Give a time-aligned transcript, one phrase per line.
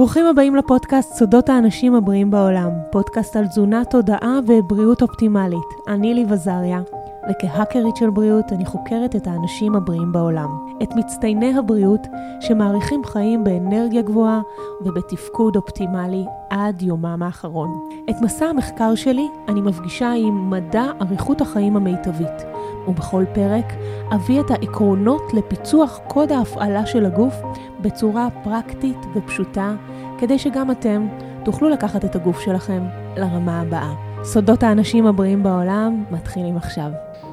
[0.00, 5.68] ברוכים הבאים לפודקאסט סודות האנשים הבריאים בעולם, פודקאסט על תזונה, תודעה ובריאות אופטימלית.
[5.88, 6.80] אני ליב עזריה,
[7.28, 10.48] וכהאקרית של בריאות אני חוקרת את האנשים הבריאים בעולם.
[10.82, 12.06] את מצטייני הבריאות
[12.40, 14.40] שמאריכים חיים באנרגיה גבוהה
[14.80, 17.88] ובתפקוד אופטימלי עד יומם האחרון.
[18.10, 22.44] את מסע המחקר שלי אני מפגישה עם מדע אריכות החיים המיטבית.
[22.88, 23.72] ובכל פרק
[24.14, 27.34] אביא את העקרונות לפיצוח קוד ההפעלה של הגוף
[27.80, 29.74] בצורה פרקטית ופשוטה,
[30.18, 31.06] כדי שגם אתם
[31.44, 32.82] תוכלו לקחת את הגוף שלכם
[33.16, 33.94] לרמה הבאה.
[34.22, 36.90] סודות האנשים הבריאים בעולם מתחילים עכשיו.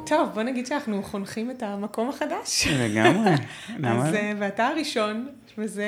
[0.08, 2.68] טוב, בוא נגיד שאנחנו חונכים את המקום החדש.
[2.68, 3.32] לגמרי.
[3.88, 5.86] אז, uh, ואתה הראשון, וזה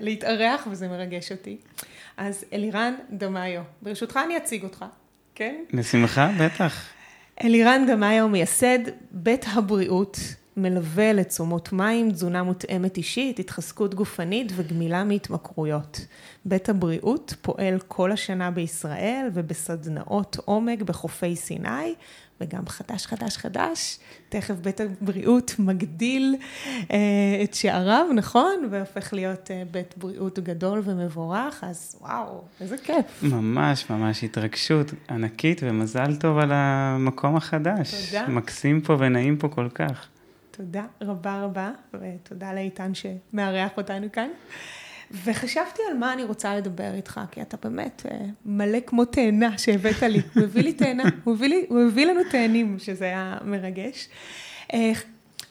[0.00, 1.56] להתארח, וזה מרגש אותי.
[2.16, 4.84] אז אלירן דמאיו, ברשותך אני אציג אותך,
[5.34, 5.54] כן?
[5.74, 6.86] בשמחה, בטח.
[7.44, 8.78] אלירן דמאיו מייסד
[9.10, 10.18] בית הבריאות,
[10.56, 16.06] מלווה לתשומות מים, תזונה מותאמת אישית, התחזקות גופנית וגמילה מהתמכרויות.
[16.44, 21.94] בית הבריאות פועל כל השנה בישראל ובסדנאות עומק בחופי סיני,
[22.40, 26.36] וגם חדש, חדש, חדש, תכף בית הבריאות מגדיל
[26.90, 26.96] אה,
[27.44, 28.68] את שעריו, נכון?
[28.70, 33.22] והופך להיות אה, בית בריאות גדול ומבורך, אז וואו, איזה כיף.
[33.22, 38.10] ממש, ממש התרגשות ענקית ומזל טוב על המקום החדש.
[38.10, 38.28] תודה.
[38.28, 40.06] מקסים פה ונעים פה כל כך.
[40.50, 44.28] תודה רבה רבה, ותודה לאיתן שמארח אותנו כאן.
[45.24, 50.02] וחשבתי על מה אני רוצה לדבר איתך, כי אתה באמת אה, מלא כמו תאנה שהבאת
[50.02, 50.20] לי.
[50.34, 51.36] הוא הביא לי תאנה, הוא
[51.68, 54.08] הוא הביא לנו תאנים, שזה היה מרגש.
[54.72, 54.92] אה,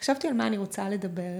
[0.01, 1.39] חשבתי על מה אני רוצה לדבר,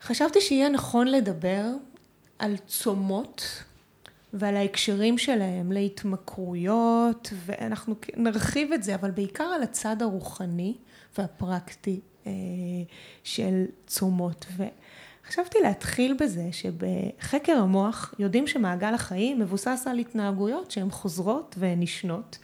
[0.00, 1.64] וחשבתי שיהיה נכון לדבר
[2.38, 3.62] על צומות
[4.32, 10.74] ועל ההקשרים שלהם להתמכרויות, ואנחנו נרחיב את זה, אבל בעיקר על הצד הרוחני
[11.18, 12.32] והפרקטי אה,
[13.24, 14.46] של צומות.
[15.26, 22.38] וחשבתי להתחיל בזה שבחקר המוח יודעים שמעגל החיים מבוסס על התנהגויות שהן חוזרות ונשנות.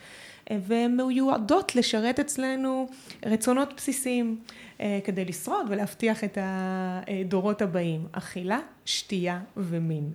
[0.50, 2.88] אה, והן מיועדות לשרת אצלנו
[3.26, 4.40] רצונות בסיסיים
[4.80, 10.10] אה, כדי לשרוד ולהבטיח את הדורות הבאים, אכילה, שתייה ומין.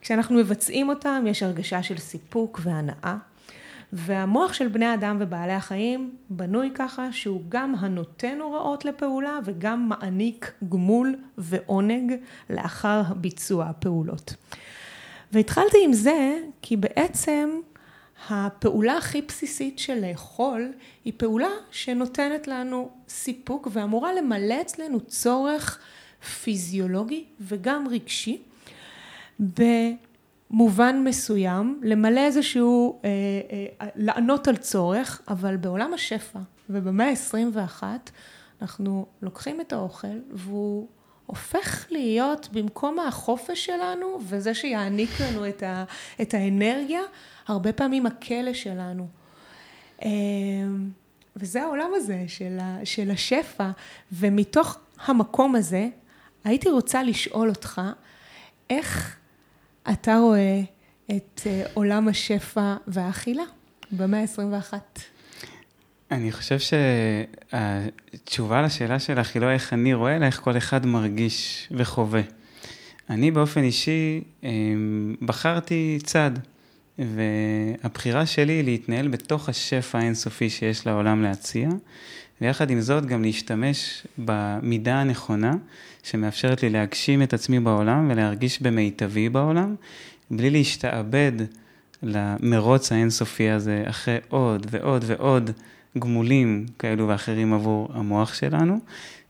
[0.00, 3.16] כשאנחנו מבצעים אותם יש הרגשה של סיפוק והנאה,
[3.92, 10.52] והמוח של בני אדם ובעלי החיים בנוי ככה שהוא גם הנותן הוראות לפעולה וגם מעניק
[10.68, 12.14] גמול ועונג
[12.50, 14.34] לאחר ביצוע הפעולות.
[15.32, 17.50] והתחלתי עם זה כי בעצם
[18.28, 20.72] הפעולה הכי בסיסית של לאכול
[21.04, 25.78] היא פעולה שנותנת לנו סיפוק ואמורה למלא אצלנו צורך
[26.42, 28.42] פיזיולוגי וגם רגשי
[30.50, 33.08] במובן מסוים, למלא איזשהו, אה,
[33.80, 36.38] אה, לענות על צורך, אבל בעולם השפע
[36.70, 37.82] ובמאה ה-21
[38.62, 40.88] אנחנו לוקחים את האוכל והוא
[41.26, 45.84] הופך להיות במקום החופש שלנו וזה שיעניק לנו את, ה,
[46.22, 47.00] את האנרגיה,
[47.46, 49.08] הרבה פעמים הכלא שלנו.
[50.04, 50.08] אה,
[51.36, 53.70] וזה העולם הזה של, ה, של השפע,
[54.12, 55.88] ומתוך המקום הזה
[56.44, 57.80] הייתי רוצה לשאול אותך,
[58.70, 59.17] איך
[59.92, 60.60] אתה רואה
[61.10, 63.42] את אה, עולם השפע והאכילה
[63.92, 64.72] במאה ה-21?
[66.10, 66.56] אני חושב
[67.50, 72.20] שהתשובה לשאלה שלך היא לא איך אני רואה, אלא איך כל אחד מרגיש וחווה.
[73.10, 76.30] אני באופן אישי אמ, בחרתי צד,
[76.98, 81.68] והבחירה שלי היא להתנהל בתוך השפע האינסופי שיש לעולם להציע,
[82.40, 85.54] ויחד עם זאת גם להשתמש במידה הנכונה,
[86.02, 89.74] שמאפשרת לי להגשים את עצמי בעולם ולהרגיש במיטבי בעולם,
[90.30, 91.32] בלי להשתעבד
[92.02, 95.50] למרוץ האינסופי הזה, אחרי עוד ועוד ועוד
[95.98, 98.78] גמולים כאלו ואחרים עבור המוח שלנו,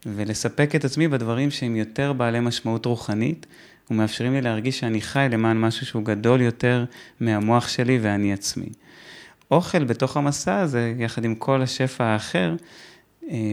[0.07, 3.47] ולספק את עצמי בדברים שהם יותר בעלי משמעות רוחנית,
[3.91, 6.85] ומאפשרים לי להרגיש שאני חי למען משהו שהוא גדול יותר
[7.21, 8.69] מהמוח שלי ואני עצמי.
[9.51, 12.55] אוכל בתוך המסע הזה, יחד עם כל השפע האחר,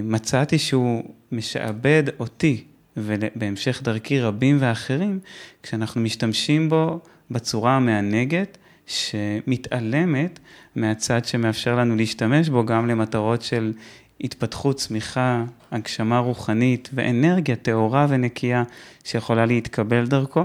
[0.04, 2.64] מצאתי שהוא משעבד אותי,
[2.98, 5.20] ובהמשך דרכי רבים ואחרים,
[5.64, 7.00] כשאנחנו משתמשים בו
[7.32, 8.58] בצורה המענגת,
[8.88, 10.40] שמתעלמת
[10.76, 13.74] מהצד שמאפשר לנו להשתמש בו גם למטרות של
[14.22, 18.64] התפתחות, צמיחה, הגשמה רוחנית ואנרגיה טהורה ונקייה
[19.04, 20.44] שיכולה להתקבל דרכו.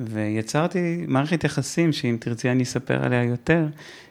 [0.00, 3.66] ויצרתי מערכת יחסים שאם תרצי אני אספר עליה יותר,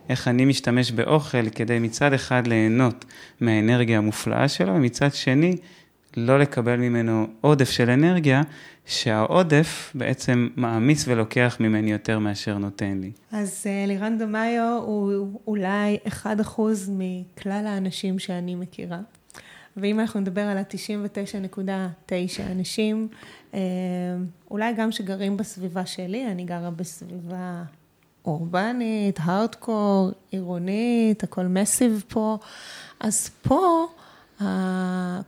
[0.09, 3.05] איך אני משתמש באוכל כדי מצד אחד ליהנות
[3.41, 5.55] מהאנרגיה המופלאה שלו, ומצד שני
[6.17, 8.41] לא לקבל ממנו עודף של אנרגיה,
[8.85, 13.11] שהעודף בעצם מעמיס ולוקח ממני יותר מאשר נותן לי.
[13.31, 16.27] אז אה, לירן דמאיו הוא אולי 1%
[16.89, 18.99] מכלל האנשים שאני מכירה.
[19.77, 22.11] ואם אנחנו נדבר על ה-99.9
[22.51, 23.07] אנשים,
[23.53, 23.59] אה,
[24.51, 27.63] אולי גם שגרים בסביבה שלי, אני גרה בסביבה
[28.25, 32.37] אורבנית, הארדקור, עירונית, הכל מסיב פה,
[32.99, 33.87] אז פה,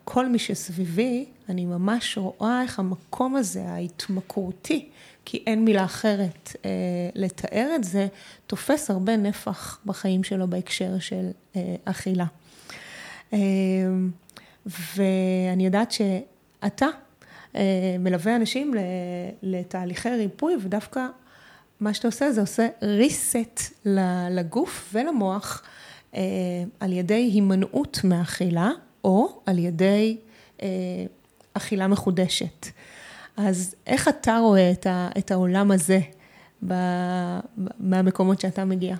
[0.04, 4.90] כל מי שסביבי, אני ממש רואה איך המקום הזה, ההתמכרותי,
[5.26, 6.70] כי אין מילה אחרת אה,
[7.16, 8.08] לתאר את זה,
[8.48, 12.26] תופס הרבה נפח בחיים שלו בהקשר של אה, אכילה.
[13.34, 13.40] אה,
[14.96, 16.88] ואני יודעת שאתה
[17.56, 18.74] אה, מלווה אנשים
[19.44, 21.08] לתהליכי ריפוי, ודווקא
[21.80, 23.86] מה שאתה עושה זה עושה reset
[24.32, 25.64] לגוף ולמוח
[26.16, 26.22] אה,
[26.80, 28.70] על ידי הימנעות מאכילה,
[29.04, 30.18] או על ידי
[30.62, 30.68] אה,
[31.54, 32.68] אכילה מחודשת.
[33.38, 34.72] אז איך אתה רואה
[35.18, 36.00] את העולם הזה
[37.80, 38.96] מהמקומות שאתה מגיע?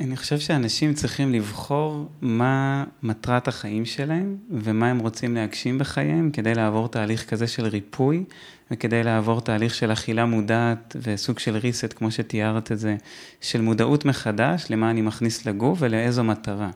[0.00, 6.54] אני חושב שאנשים צריכים לבחור מה מטרת החיים שלהם ומה הם רוצים להגשים בחייהם כדי
[6.54, 8.24] לעבור תהליך כזה של ריפוי
[8.70, 12.96] וכדי לעבור תהליך של אכילה מודעת וסוג של reset, כמו שתיארת את זה,
[13.40, 16.70] של מודעות מחדש למה אני מכניס לגוף ולאיזו מטרה.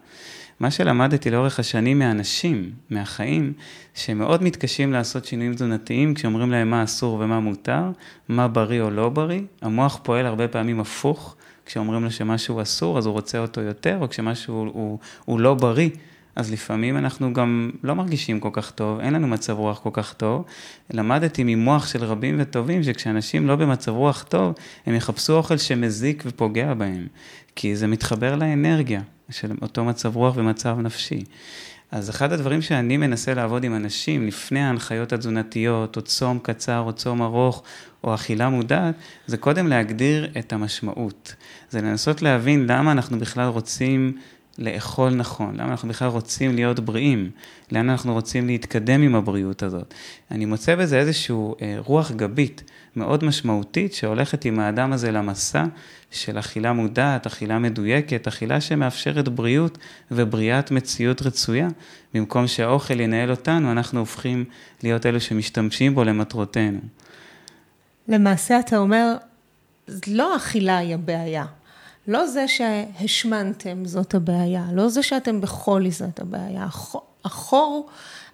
[0.61, 3.53] מה שלמדתי לאורך השנים מאנשים, מהחיים,
[3.95, 7.91] שמאוד מתקשים לעשות שינויים תזונתיים כשאומרים להם מה אסור ומה מותר,
[8.29, 11.36] מה בריא או לא בריא, המוח פועל הרבה פעמים הפוך.
[11.67, 15.55] כשאומרים לו שמשהו אסור, אז הוא רוצה אותו יותר, או כשמשהו הוא, הוא, הוא לא
[15.55, 15.91] בריא,
[16.37, 20.13] אז לפעמים אנחנו גם לא מרגישים כל כך טוב, אין לנו מצב רוח כל כך
[20.13, 20.45] טוב.
[20.91, 24.55] למדתי ממוח של רבים וטובים, שכשאנשים לא במצב רוח טוב,
[24.87, 27.07] הם יחפשו אוכל שמזיק ופוגע בהם,
[27.57, 31.25] כי זה מתחבר לאנרגיה של אותו מצב רוח ומצב נפשי.
[31.91, 36.93] אז אחד הדברים שאני מנסה לעבוד עם אנשים לפני ההנחיות התזונתיות, או צום קצר, או
[36.93, 37.63] צום ארוך,
[38.05, 38.95] או אכילה מודעת,
[39.27, 41.35] זה קודם להגדיר את המשמעות.
[41.71, 44.17] זה לנסות להבין למה אנחנו בכלל רוצים
[44.59, 47.31] לאכול נכון, למה אנחנו בכלל רוצים להיות בריאים,
[47.73, 49.95] לאן אנחנו רוצים להתקדם עם הבריאות הזאת.
[50.31, 52.63] אני מוצא בזה איזושהי אה, רוח גבית
[52.97, 55.65] מאוד משמעותית שהולכת עם האדם הזה למסע
[56.11, 59.79] של אכילה מודעת, אכילה מדויקת, אכילה שמאפשרת בריאות
[60.11, 61.69] ובריאת מציאות רצויה.
[62.15, 64.45] במקום שהאוכל ינהל אותנו, אנחנו הופכים
[64.83, 66.81] להיות אלו שמשתמשים בו למטרותינו.
[68.09, 69.17] למעשה אתה אומר,
[70.07, 71.45] לא אכילה היא הבעיה.
[72.09, 76.67] לא זה שהשמנתם זאת הבעיה, לא זה שאתם בחולי זאת הבעיה.
[77.25, 77.89] החור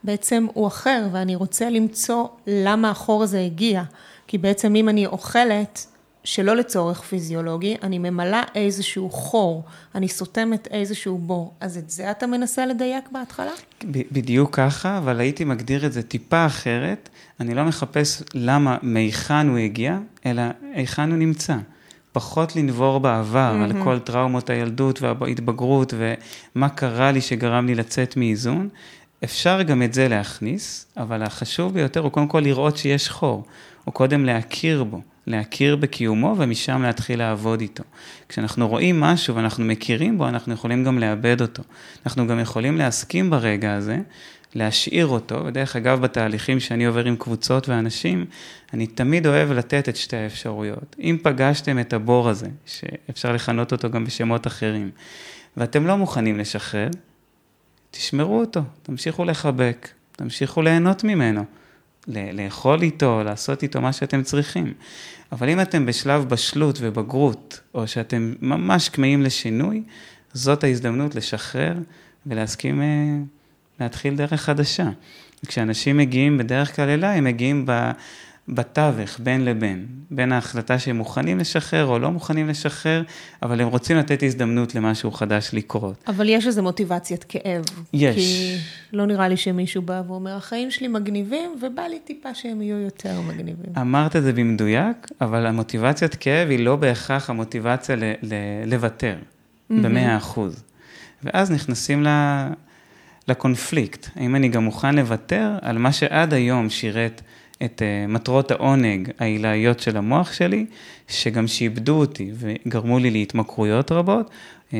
[0.04, 3.82] בעצם הוא אחר, ואני רוצה למצוא למה החור הזה הגיע.
[4.26, 5.86] כי בעצם אם אני אוכלת
[6.24, 9.64] שלא לצורך פיזיולוגי, אני ממלאה איזשהו חור,
[9.94, 11.54] אני סותמת איזשהו בור.
[11.60, 13.50] אז את זה אתה מנסה לדייק בהתחלה?
[13.84, 17.08] בדיוק ככה, אבל הייתי מגדיר את זה טיפה אחרת.
[17.40, 20.42] אני לא מחפש למה, מהיכן הוא הגיע, אלא
[20.74, 21.56] היכן הוא נמצא.
[22.12, 23.64] פחות לנבור בעבר, mm-hmm.
[23.64, 28.68] על כל טראומות הילדות וההתבגרות ומה קרה לי שגרם לי לצאת מאיזון.
[29.24, 33.44] אפשר גם את זה להכניס, אבל החשוב ביותר הוא קודם כל לראות שיש חור,
[33.86, 35.00] או קודם להכיר בו.
[35.26, 37.84] להכיר בקיומו ומשם להתחיל לעבוד איתו.
[38.28, 41.62] כשאנחנו רואים משהו ואנחנו מכירים בו, אנחנו יכולים גם לאבד אותו.
[42.06, 43.98] אנחנו גם יכולים להסכים ברגע הזה,
[44.54, 48.24] להשאיר אותו, ודרך אגב, בתהליכים שאני עובר עם קבוצות ואנשים,
[48.74, 50.96] אני תמיד אוהב לתת את שתי האפשרויות.
[50.98, 54.90] אם פגשתם את הבור הזה, שאפשר לכנות אותו גם בשמות אחרים,
[55.56, 56.88] ואתם לא מוכנים לשחרר,
[57.90, 61.44] תשמרו אותו, תמשיכו לחבק, תמשיכו ליהנות ממנו.
[62.08, 64.72] לאכול איתו, לעשות איתו מה שאתם צריכים.
[65.32, 69.82] אבל אם אתם בשלב בשלות ובגרות, או שאתם ממש כמהים לשינוי,
[70.32, 71.74] זאת ההזדמנות לשחרר
[72.26, 72.86] ולהסכים אה,
[73.80, 74.88] להתחיל דרך חדשה.
[75.46, 77.90] כשאנשים מגיעים בדרך כלל אליי, הם מגיעים ב...
[78.48, 83.02] בתווך, בין לבין, בין ההחלטה שהם מוכנים לשחרר או לא מוכנים לשחרר,
[83.42, 86.04] אבל הם רוצים לתת הזדמנות למשהו חדש לקרות.
[86.08, 87.64] אבל יש איזו מוטיבציית כאב.
[87.92, 88.16] יש.
[88.16, 88.56] כי
[88.92, 93.20] לא נראה לי שמישהו בא ואומר, החיים שלי מגניבים, ובא לי טיפה שהם יהיו יותר
[93.20, 93.72] מגניבים.
[93.80, 99.74] אמרת את זה במדויק, אבל המוטיבציית כאב היא לא בהכרח המוטיבציה ל- ל- לוותר, mm-hmm.
[99.74, 100.62] במאה אחוז.
[101.24, 102.08] ואז נכנסים ל...
[103.28, 107.22] לקונפליקט, האם אני גם מוכן לוותר על מה שעד היום שירת
[107.64, 110.66] את uh, מטרות העונג העילאיות של המוח שלי,
[111.08, 114.74] שגם שיבדו אותי וגרמו לי להתמכרויות רבות, uh,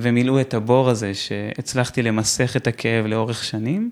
[0.00, 3.90] ומילאו את הבור הזה שהצלחתי למסך את הכאב לאורך שנים,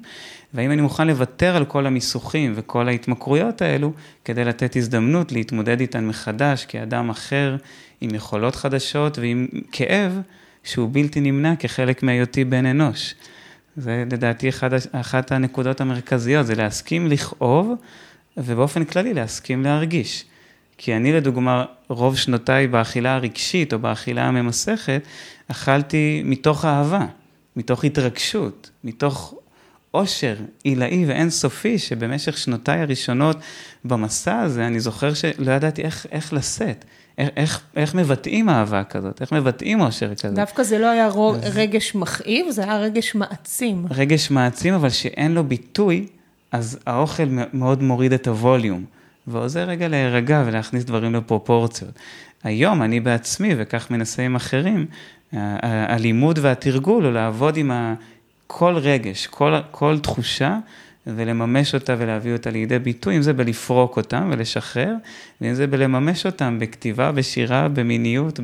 [0.55, 3.93] והאם אני מוכן לוותר על כל המיסוכים וכל ההתמכרויות האלו,
[4.25, 7.57] כדי לתת הזדמנות להתמודד איתן מחדש כאדם אחר,
[8.01, 10.21] עם יכולות חדשות ועם כאב
[10.65, 13.15] שהוא בלתי נמנע כחלק מהיותי בן אנוש.
[13.77, 17.75] זה לדעתי אחד, אחת הנקודות המרכזיות, זה להסכים לכאוב
[18.37, 20.25] ובאופן כללי להסכים להרגיש.
[20.79, 25.03] כי אני לדוגמה, רוב שנותיי באכילה הרגשית או באכילה הממסכת,
[25.49, 27.07] אכלתי מתוך אהבה,
[27.57, 29.35] מתוך התרגשות, מתוך
[29.95, 33.37] אושר עילאי ואינסופי, שבמשך שנותיי הראשונות
[33.85, 36.85] במסע הזה, אני זוכר שלא ידעתי איך, איך לשאת.
[37.19, 40.35] איך, איך, איך מבטאים אהבה כזאת, איך מבטאים אושר כזאת.
[40.35, 41.57] דווקא זה לא היה אז...
[41.57, 43.87] רגש מכאיב, זה היה רגש מעצים.
[43.91, 46.07] רגש מעצים, אבל שאין לו ביטוי,
[46.55, 48.85] אז האוכל מאוד מוריד את הווליום,
[49.27, 51.91] ועוזר רגע להירגע ולהכניס דברים לפרופורציות.
[52.45, 54.87] היום אני בעצמי, וכך מנסה עם אחרים,
[55.33, 57.71] הלימוד והתרגול הוא לעבוד עם.
[58.47, 60.59] כל רגש, כל, כל תחושה,
[61.07, 64.95] ולממש אותה ולהביא אותה לידי ביטוי, אם זה בלפרוק אותם ולשחרר,
[65.41, 68.41] ואם זה בלממש אותם בכתיבה, בשירה, במיניות,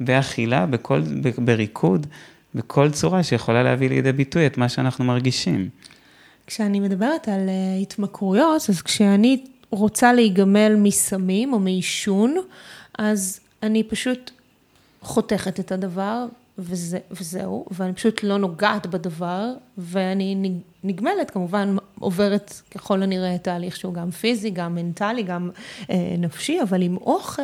[0.00, 1.00] באכילה, בכל,
[1.38, 2.06] בריקוד,
[2.54, 5.68] בכל צורה שיכולה להביא לידי ביטוי את מה שאנחנו מרגישים.
[6.46, 12.36] כשאני מדברת על אה, התמכרויות, אז כשאני רוצה להיגמל מסמים או מעישון,
[12.98, 14.30] אז אני פשוט
[15.02, 16.26] חותכת את הדבר,
[16.58, 20.52] וזה, וזהו, ואני פשוט לא נוגעת בדבר, ואני
[20.84, 25.50] נגמלת, כמובן עוברת ככל הנראה תהליך שהוא גם פיזי, גם מנטלי, גם
[25.90, 27.42] אה, נפשי, אבל עם אוכל,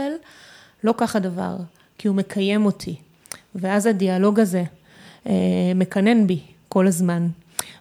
[0.84, 1.56] לא כך הדבר,
[1.98, 2.96] כי הוא מקיים אותי.
[3.54, 4.64] ואז הדיאלוג הזה
[5.26, 5.32] אה,
[5.74, 7.28] מקנן בי כל הזמן.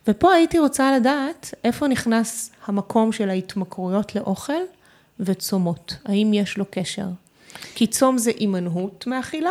[0.07, 4.53] ופה הייתי רוצה לדעת איפה נכנס המקום של ההתמכרויות לאוכל
[5.19, 5.95] וצומות.
[6.05, 7.07] האם יש לו קשר?
[7.75, 9.49] כי צום זה הימנעות מאכילה,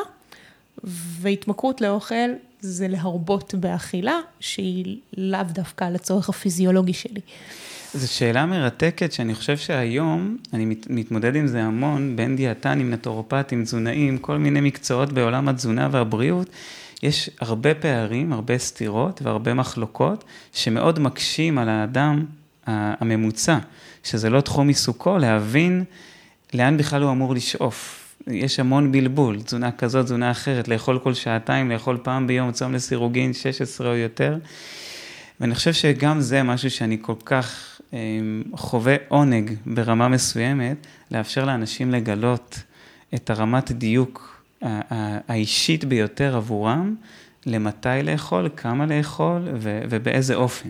[0.84, 7.20] והתמכרות לאוכל זה להרבות באכילה, שהיא לאו דווקא לצורך הפיזיולוגי שלי.
[7.94, 13.64] זו שאלה מרתקת, שאני חושב שהיום, אני מת, מתמודד עם זה המון, בין דיאטנים, נטורופטים,
[13.64, 16.48] תזונאים, כל מיני מקצועות בעולם התזונה והבריאות.
[17.02, 22.24] יש הרבה פערים, הרבה סתירות והרבה מחלוקות, שמאוד מקשים על האדם
[22.66, 23.58] הממוצע,
[24.04, 25.84] שזה לא תחום עיסוקו, להבין
[26.54, 28.02] לאן בכלל הוא אמור לשאוף.
[28.26, 33.32] יש המון בלבול, תזונה כזאת, תזונה אחרת, לאכול כל שעתיים, לאכול פעם ביום, צום לסירוגין,
[33.32, 34.38] 16 או יותר.
[35.40, 37.98] ואני חושב שגם זה משהו שאני כל כך אה,
[38.54, 42.58] חווה עונג ברמה מסוימת, לאפשר לאנשים לגלות
[43.14, 44.35] את הרמת דיוק
[45.28, 46.94] האישית ביותר עבורם,
[47.46, 50.68] למתי לאכול, כמה לאכול ובאיזה אופן.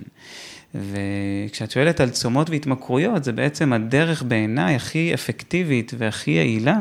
[0.74, 6.78] וכשאת שואלת על צומות והתמכרויות, זה בעצם הדרך בעיניי הכי אפקטיבית והכי יעילה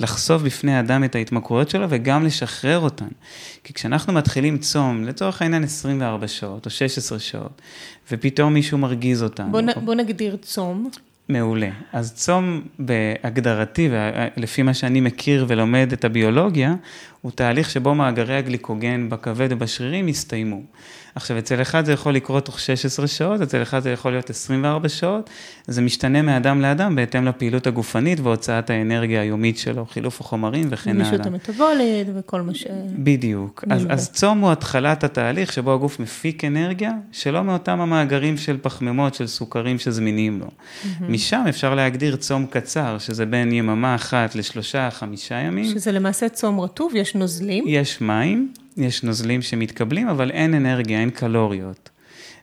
[0.00, 3.08] לחשוף בפני האדם את ההתמכרויות שלו וגם לשחרר אותן.
[3.64, 7.62] כי כשאנחנו מתחילים צום, לצורך העניין 24 שעות או 16 שעות,
[8.12, 9.50] ופתאום מישהו מרגיז אותנו.
[9.52, 9.80] בוא, או...
[9.80, 10.90] בוא נגדיר צום.
[11.28, 11.70] מעולה.
[11.92, 13.88] אז צום בהגדרתי,
[14.36, 16.74] לפי מה שאני מכיר ולומד את הביולוגיה,
[17.20, 20.62] הוא תהליך שבו מאגרי הגליקוגן בכבד ובשרירים הסתיימו.
[21.18, 24.88] עכשיו, אצל אחד זה יכול לקרות תוך 16 שעות, אצל אחד זה יכול להיות 24
[24.88, 25.30] שעות,
[25.66, 31.10] זה משתנה מאדם לאדם בהתאם לפעילות הגופנית והוצאת האנרגיה היומית שלו, חילוף החומרים וכן הלאה.
[31.10, 32.66] גמישות המטבולית וכל מה ש...
[32.98, 33.64] בדיוק.
[33.70, 39.14] אז, אז צום הוא התחלת התהליך שבו הגוף מפיק אנרגיה, שלא מאותם המאגרים של פחמימות,
[39.14, 40.46] של סוכרים שזמינים לו.
[40.46, 41.04] Mm-hmm.
[41.08, 45.64] משם אפשר להגדיר צום קצר, שזה בין יממה אחת לשלושה, חמישה ימים.
[45.64, 47.64] שזה למעשה צום רטוב, יש נוזלים.
[47.66, 48.52] יש מים.
[48.78, 51.90] יש נוזלים שמתקבלים, אבל אין אנרגיה, אין קלוריות.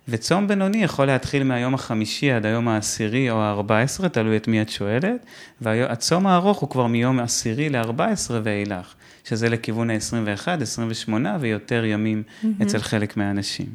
[0.07, 4.61] וצום בינוני יכול להתחיל מהיום החמישי עד היום העשירי או הארבע עשרה, תלוי את מי
[4.61, 5.25] את שואלת,
[5.61, 12.23] והצום הארוך הוא כבר מיום עשירי לארבע עשרה ואילך, שזה לכיוון ה-21, 28 ויותר ימים
[12.27, 12.63] mm-hmm.
[12.63, 13.67] אצל חלק מהאנשים.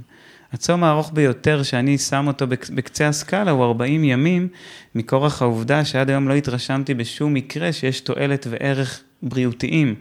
[0.52, 4.48] הצום הארוך ביותר שאני שם אותו בקצה הסקאלה הוא 40 ימים,
[4.94, 9.94] מכורח העובדה שעד היום לא התרשמתי בשום מקרה שיש תועלת וערך בריאותיים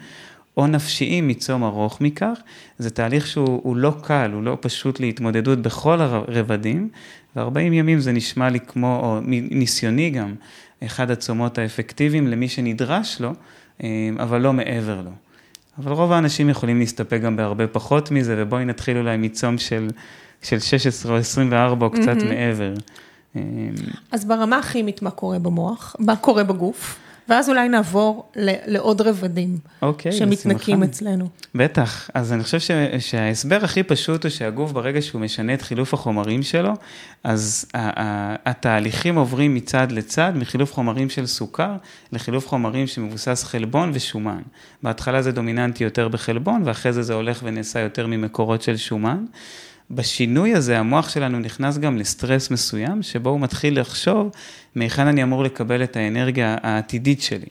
[0.59, 2.39] או נפשיים מצום ארוך מכך.
[2.77, 6.89] זה תהליך שהוא לא קל, הוא לא פשוט להתמודדות בכל הרבדים,
[7.35, 9.19] ו-40 ימים זה נשמע לי כמו, או
[9.51, 10.35] ניסיוני גם,
[10.85, 13.33] אחד הצומות האפקטיביים למי שנדרש לו,
[13.83, 15.11] אה, אבל לא מעבר לו.
[15.77, 19.87] אבל רוב האנשים יכולים להסתפק גם בהרבה פחות מזה, ובואי נתחיל אולי מצום של,
[20.41, 22.25] של 16 או 24 או קצת mm-hmm.
[22.25, 22.73] מעבר.
[23.35, 23.41] אה,
[24.11, 25.95] אז ברמה הכימית, מה קורה במוח?
[25.99, 27.08] מה קורה בגוף?
[27.29, 28.31] ואז אולי נעבור
[28.65, 31.29] לעוד רבדים אוקיי, שמתנקים אצלנו.
[31.55, 35.93] בטח, אז אני חושב ש, שההסבר הכי פשוט הוא שהגוף ברגע שהוא משנה את חילוף
[35.93, 36.73] החומרים שלו,
[37.23, 37.65] אז
[38.45, 41.75] התהליכים עוברים מצד לצד, מחילוף חומרים של סוכר
[42.11, 44.41] לחילוף חומרים שמבוסס חלבון ושומן.
[44.83, 49.25] בהתחלה זה דומיננטי יותר בחלבון, ואחרי זה זה הולך ונעשה יותר ממקורות של שומן.
[49.91, 54.29] בשינוי הזה המוח שלנו נכנס גם לסטרס מסוים, שבו הוא מתחיל לחשוב
[54.75, 57.49] מהיכן אני אמור לקבל את האנרגיה העתידית שלי.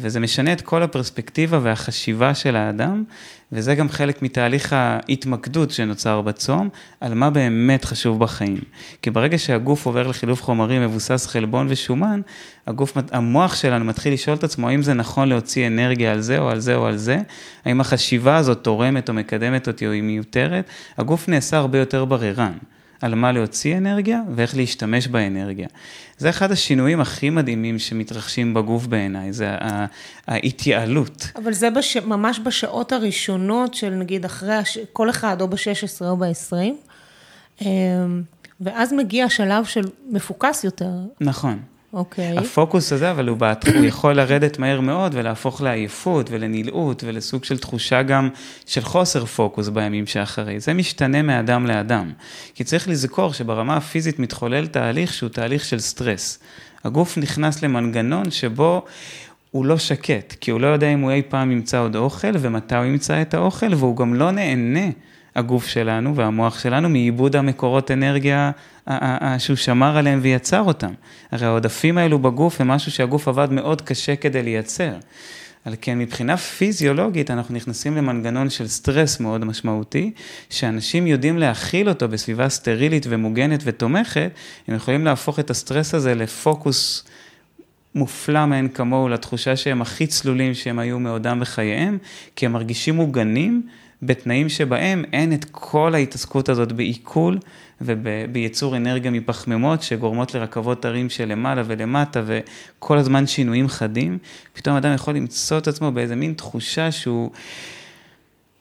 [0.00, 3.04] וזה משנה את כל הפרספקטיבה והחשיבה של האדם,
[3.52, 6.68] וזה גם חלק מתהליך ההתמקדות שנוצר בצום,
[7.00, 8.60] על מה באמת חשוב בחיים.
[9.02, 12.20] כי ברגע שהגוף עובר לחילוף חומרים מבוסס חלבון ושומן,
[12.66, 16.50] הגוף, המוח שלנו מתחיל לשאול את עצמו האם זה נכון להוציא אנרגיה על זה או
[16.50, 17.18] על זה או על זה,
[17.64, 20.64] האם החשיבה הזאת תורמת או מקדמת אותי או היא מיותרת,
[20.98, 22.52] הגוף נעשה הרבה יותר בררן.
[23.00, 25.68] על מה להוציא אנרגיה ואיך להשתמש באנרגיה.
[26.18, 29.48] זה אחד השינויים הכי מדהימים שמתרחשים בגוף בעיניי, זה
[30.26, 31.26] ההתייעלות.
[31.36, 31.96] אבל זה בש...
[31.96, 34.78] ממש בשעות הראשונות של נגיד אחרי, הש...
[34.92, 36.54] כל אחד או ב-16 או ב-20,
[37.62, 38.22] אמ,
[38.60, 40.92] ואז מגיע השלב של מפוקס יותר.
[41.20, 41.58] נכון.
[41.92, 42.38] אוקיי.
[42.38, 43.68] הפוקוס הזה, אבל הוא, בת...
[43.68, 48.28] הוא יכול לרדת מהר מאוד ולהפוך לעייפות ולנלאות ולסוג של תחושה גם
[48.66, 50.60] של חוסר פוקוס בימים שאחרי.
[50.60, 52.12] זה משתנה מאדם לאדם.
[52.54, 56.38] כי צריך לזכור שברמה הפיזית מתחולל תהליך שהוא תהליך של סטרס.
[56.84, 58.84] הגוף נכנס למנגנון שבו
[59.50, 62.76] הוא לא שקט, כי הוא לא יודע אם הוא אי פעם ימצא עוד אוכל ומתי
[62.76, 64.90] הוא ימצא את האוכל, והוא גם לא נהנה.
[65.36, 68.50] הגוף שלנו והמוח שלנו מאיבוד המקורות אנרגיה
[69.38, 70.92] שהוא שמר עליהם ויצר אותם.
[71.30, 74.92] הרי העודפים האלו בגוף הם משהו שהגוף עבד מאוד קשה כדי לייצר.
[75.64, 80.10] על כן מבחינה פיזיולוגית אנחנו נכנסים למנגנון של סטרס מאוד משמעותי,
[80.50, 84.30] שאנשים יודעים להכיל אותו בסביבה סטרילית ומוגנת ותומכת,
[84.68, 87.04] הם יכולים להפוך את הסטרס הזה לפוקוס
[87.94, 91.98] מופלא מאין כמוהו, לתחושה שהם הכי צלולים שהם היו מעודם בחייהם,
[92.36, 93.62] כי הם מרגישים מוגנים
[94.02, 97.38] בתנאים שבהם אין את כל ההתעסקות הזאת בעיכול
[97.80, 104.18] ובייצור אנרגיה מפחמימות שגורמות לרכבות הרים שלמעלה ולמטה וכל הזמן שינויים חדים,
[104.52, 107.30] פתאום אדם יכול למצוא את עצמו באיזה מין תחושה שהוא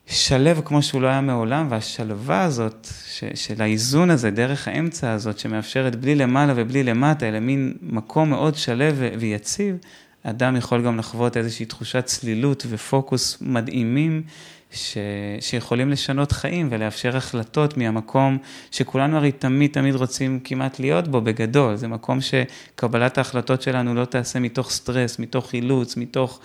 [0.08, 5.39] שלב כמו שהוא לא היה מעולם, והשלווה הזאת ש, של האיזון הזה, דרך האמצע הזאת,
[5.39, 9.75] שמאפשרת בלי למעלה ובלי למטה, אלא מין מקום מאוד שלב ויציב,
[10.24, 14.24] אדם יכול גם לחוות איזושהי תחושת צלילות ופוקוס מדהימים.
[14.72, 14.98] ש...
[15.40, 18.38] שיכולים לשנות חיים ולאפשר החלטות מהמקום
[18.72, 21.76] שכולנו הרי תמיד תמיד רוצים כמעט להיות בו בגדול.
[21.76, 26.40] זה מקום שקבלת ההחלטות שלנו לא תעשה מתוך סטרס, מתוך אילוץ, מתוך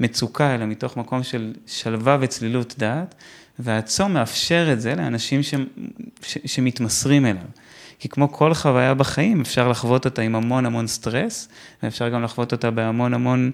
[0.00, 3.14] מצוקה, אלא מתוך מקום של שלווה וצלילות דעת,
[3.58, 5.54] והצום מאפשר את זה לאנשים ש...
[6.22, 6.38] ש...
[6.46, 7.42] שמתמסרים אליו.
[7.98, 11.48] כי כמו כל חוויה בחיים, אפשר לחוות אותה עם המון המון סטרס,
[11.82, 13.50] ואפשר גם לחוות אותה בהמון המון...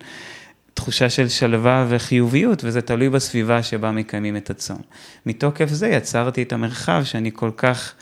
[0.74, 4.78] תחושה של שלווה וחיוביות, וזה תלוי בסביבה שבה מקיימים את הצום.
[5.26, 7.94] מתוקף זה יצרתי את המרחב שאני כל כך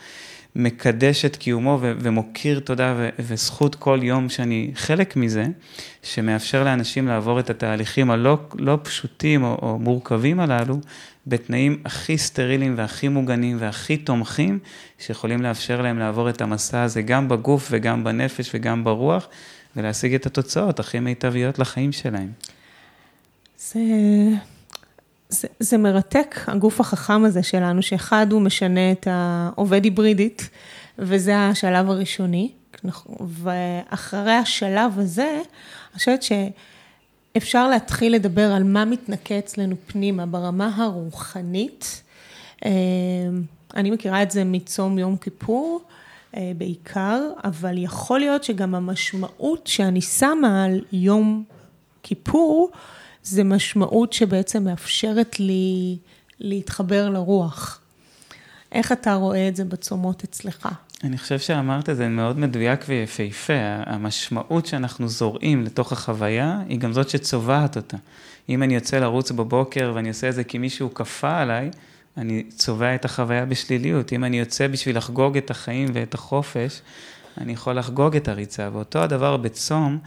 [0.55, 5.45] מקדש את קיומו ו- ומוקיר תודה ו- וזכות כל יום שאני חלק מזה,
[6.03, 10.79] שמאפשר לאנשים לעבור את התהליכים הלא לא פשוטים או, או מורכבים הללו,
[11.27, 14.59] בתנאים הכי סטריליים והכי מוגנים והכי תומכים,
[14.99, 19.27] שיכולים לאפשר להם לעבור את המסע הזה גם בגוף וגם בנפש וגם ברוח,
[19.75, 22.31] ולהשיג את התוצאות הכי מיטביות לחיים שלהם.
[23.71, 23.79] זה,
[25.29, 30.49] זה, זה מרתק, הגוף החכם הזה שלנו, שאחד הוא משנה את העובד היברידית,
[30.99, 32.51] וזה השלב הראשוני.
[33.19, 35.41] ואחרי השלב הזה,
[35.91, 42.03] אני חושבת שאפשר להתחיל לדבר על מה מתנקה אצלנו פנימה ברמה הרוחנית.
[42.65, 42.71] אה,
[43.75, 45.81] אני מכירה את זה מצום יום כיפור
[46.35, 51.43] אה, בעיקר, אבל יכול להיות שגם המשמעות שאני שמה על יום
[52.03, 52.71] כיפור,
[53.23, 55.97] זה משמעות שבעצם מאפשרת לי
[56.39, 57.79] להתחבר לרוח.
[58.71, 60.67] איך אתה רואה את זה בצומות אצלך?
[61.03, 63.53] אני חושב שאמרת את זה מאוד מדויק ויפהפה.
[63.85, 67.97] המשמעות שאנחנו זורעים לתוך החוויה, היא גם זאת שצובעת אותה.
[68.49, 71.71] אם אני יוצא לרוץ בבוקר ואני עושה את זה כי מישהו כפה עליי,
[72.17, 74.13] אני צובע את החוויה בשליליות.
[74.13, 76.81] אם אני יוצא בשביל לחגוג את החיים ואת החופש,
[77.37, 78.69] אני יכול לחגוג את הריצה.
[78.73, 79.99] ואותו הדבר בצום,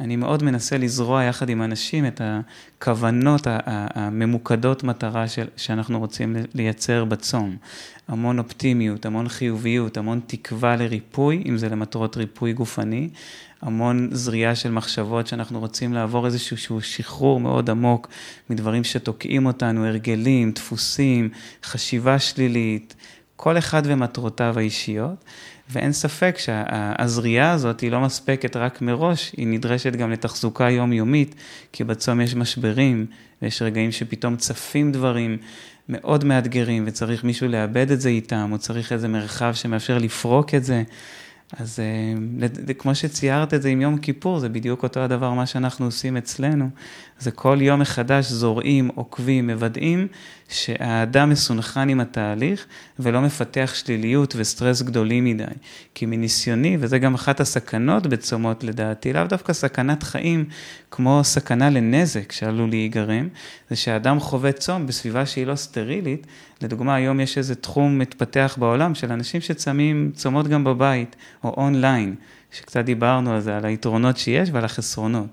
[0.00, 7.04] אני מאוד מנסה לזרוע יחד עם אנשים את הכוונות הממוקדות מטרה של, שאנחנו רוצים לייצר
[7.04, 7.56] בצום.
[8.08, 13.08] המון אופטימיות, המון חיוביות, המון תקווה לריפוי, אם זה למטרות ריפוי גופני,
[13.62, 18.08] המון זריעה של מחשבות שאנחנו רוצים לעבור איזשהו שחרור מאוד עמוק
[18.50, 21.28] מדברים שתוקעים אותנו, הרגלים, דפוסים,
[21.64, 22.94] חשיבה שלילית,
[23.36, 25.24] כל אחד ומטרותיו האישיות.
[25.72, 31.34] ואין ספק שהזריעה הזאת היא לא מספקת רק מראש, היא נדרשת גם לתחזוקה יומיומית,
[31.72, 33.06] כי בצום יש משברים,
[33.42, 35.38] ויש רגעים שפתאום צפים דברים
[35.88, 40.64] מאוד מאתגרים, וצריך מישהו לאבד את זה איתם, או צריך איזה מרחב שמאפשר לפרוק את
[40.64, 40.82] זה.
[41.58, 45.84] אז אה, כמו שציירת את זה עם יום כיפור, זה בדיוק אותו הדבר, מה שאנחנו
[45.84, 46.68] עושים אצלנו.
[47.18, 50.08] זה כל יום מחדש זורעים, עוקבים, מוודאים
[50.50, 52.66] שהאדם מסונכן עם התהליך
[52.98, 55.44] ולא מפתח שליליות וסטרס גדולים מדי.
[55.94, 60.44] כי מניסיוני, וזה גם אחת הסכנות בצומות לדעתי, לאו דווקא סכנת חיים,
[60.90, 63.28] כמו סכנה לנזק שעלול להיגרם,
[63.70, 66.26] זה שהאדם חווה צום בסביבה שהיא לא סטרילית.
[66.62, 72.14] לדוגמה, היום יש איזה תחום מתפתח בעולם של אנשים שצמים צומות גם בבית או אונליין,
[72.52, 75.26] שקצת דיברנו על זה, על היתרונות שיש ועל החסרונות.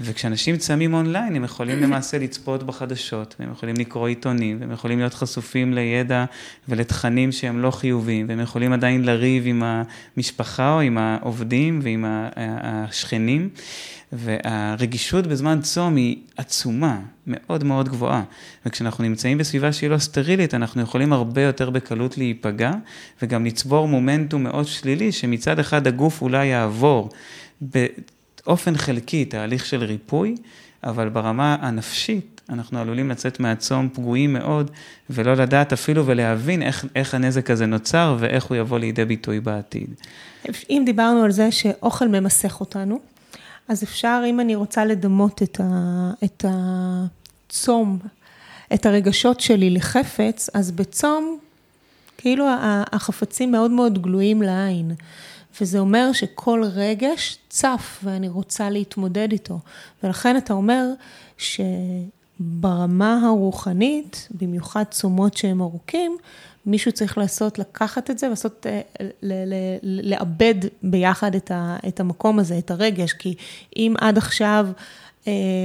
[0.00, 5.14] וכשאנשים צמים אונליין, הם יכולים למעשה לצפות בחדשות, והם יכולים לקרוא עיתונים, והם יכולים להיות
[5.14, 6.24] חשופים לידע
[6.68, 12.04] ולתכנים שהם לא חיוביים, והם יכולים עדיין לריב עם המשפחה או עם העובדים ועם
[12.36, 13.48] השכנים.
[14.12, 18.22] והרגישות בזמן צום היא עצומה, מאוד מאוד גבוהה.
[18.66, 22.72] וכשאנחנו נמצאים בסביבה שהיא לא סטרילית, אנחנו יכולים הרבה יותר בקלות להיפגע,
[23.22, 27.08] וגם לצבור מומנטום מאוד שלילי, שמצד אחד הגוף אולי יעבור
[28.48, 30.34] באופן חלקי תהליך של ריפוי,
[30.84, 34.70] אבל ברמה הנפשית, אנחנו עלולים לצאת מהצום פגועים מאוד,
[35.10, 39.94] ולא לדעת אפילו ולהבין איך, איך הנזק הזה נוצר ואיך הוא יבוא לידי ביטוי בעתיד.
[40.70, 43.00] אם דיברנו על זה שאוכל ממסך אותנו,
[43.68, 47.98] אז אפשר, אם אני רוצה לדמות את, ה, את הצום,
[48.74, 51.38] את הרגשות שלי לחפץ, אז בצום,
[52.18, 52.46] כאילו
[52.92, 54.92] החפצים מאוד מאוד גלויים לעין.
[55.60, 59.58] וזה אומר שכל רגש צף ואני רוצה להתמודד איתו.
[60.02, 60.86] ולכן אתה אומר
[61.38, 66.16] שברמה הרוחנית, במיוחד צומות שהם ארוכים,
[66.66, 68.80] מישהו צריך לעשות, לקחת את זה ולעשות, אה,
[69.82, 73.34] לאבד ביחד את, ה, את המקום הזה, את הרגש, כי
[73.76, 74.68] אם עד עכשיו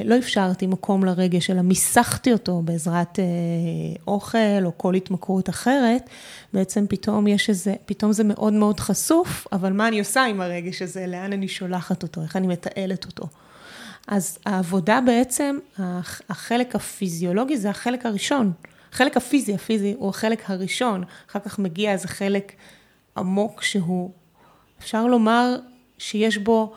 [0.06, 3.26] לא אפשרתי מקום לרגש, אלא מיסכתי אותו בעזרת אה,
[4.08, 6.10] אוכל או כל התמכרות אחרת,
[6.54, 10.82] בעצם פתאום יש איזה, פתאום זה מאוד מאוד חשוף, אבל מה אני עושה עם הרגש
[10.82, 13.28] הזה, לאן אני שולחת אותו, איך אני מתעלת אותו.
[14.08, 15.58] אז העבודה בעצם,
[16.30, 18.52] החלק הפיזיולוגי זה החלק הראשון.
[18.94, 22.52] החלק הפיזי, הפיזי הוא החלק הראשון, אחר כך מגיע איזה חלק
[23.18, 24.12] עמוק שהוא,
[24.80, 25.56] אפשר לומר
[25.98, 26.74] שיש בו,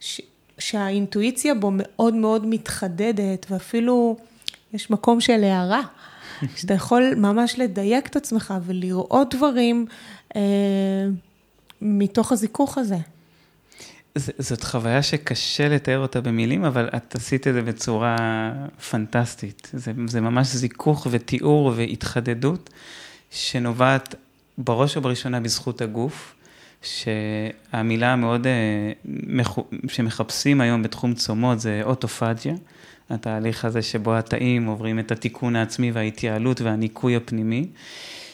[0.00, 0.20] ש,
[0.58, 4.16] שהאינטואיציה בו מאוד מאוד מתחדדת, ואפילו
[4.72, 5.82] יש מקום של הערה,
[6.56, 9.86] שאתה יכול ממש לדייק את עצמך ולראות דברים
[10.36, 10.40] אה,
[11.80, 12.98] מתוך הזיכוך הזה.
[14.16, 18.16] זאת חוויה שקשה לתאר אותה במילים, אבל את עשית את זה בצורה
[18.90, 19.70] פנטסטית.
[19.72, 22.70] זה, זה ממש זיכוך ותיאור והתחדדות,
[23.30, 24.14] שנובעת
[24.58, 26.33] בראש ובראשונה בזכות הגוף,
[26.84, 28.92] שהמילה המאוד אה,
[29.88, 32.54] שמחפשים היום בתחום צומות זה אוטופג'יה,
[33.10, 37.66] התהליך הזה שבו התאים עוברים את התיקון העצמי וההתייעלות והניקוי הפנימי,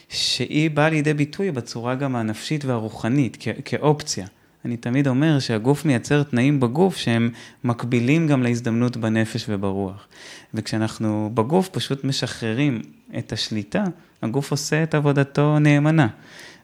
[0.09, 4.27] שהיא באה לידי ביטוי בצורה גם הנפשית והרוחנית, כאופציה.
[4.65, 7.31] אני תמיד אומר שהגוף מייצר תנאים בגוף שהם
[7.65, 10.09] מקבילים גם להזדמנות בנפש וברוח.
[10.55, 12.83] וכשאנחנו בגוף פשוט משחררים
[13.19, 13.85] את השליטה,
[14.23, 16.09] הגוף עושה את עבודתו נאמנה.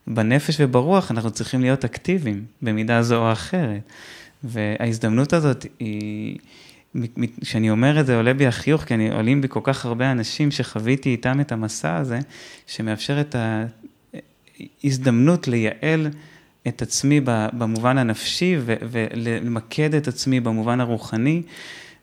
[0.06, 3.80] בנפש וברוח אנחנו צריכים להיות אקטיביים במידה זו או אחרת.
[4.44, 6.38] וההזדמנות הזאת היא,
[7.40, 10.50] כשאני אומר את זה עולה בי החיוך, כי אני, עולים בי כל כך הרבה אנשים
[10.50, 12.18] שחוויתי איתם את המסע הזה,
[12.66, 13.36] שמאפשר את
[14.84, 16.08] ההזדמנות לייעל
[16.68, 17.20] את עצמי
[17.52, 21.42] במובן הנפשי ולמקד את עצמי במובן הרוחני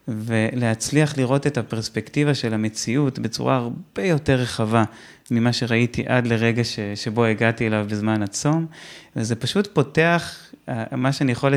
[0.07, 4.83] ולהצליח לראות את הפרספקטיבה של המציאות בצורה הרבה יותר רחבה
[5.31, 8.65] ממה שראיתי עד לרגע ש, שבו הגעתי אליו בזמן הצום.
[9.15, 10.37] וזה פשוט פותח,
[10.69, 11.53] אה, מה שאני יכול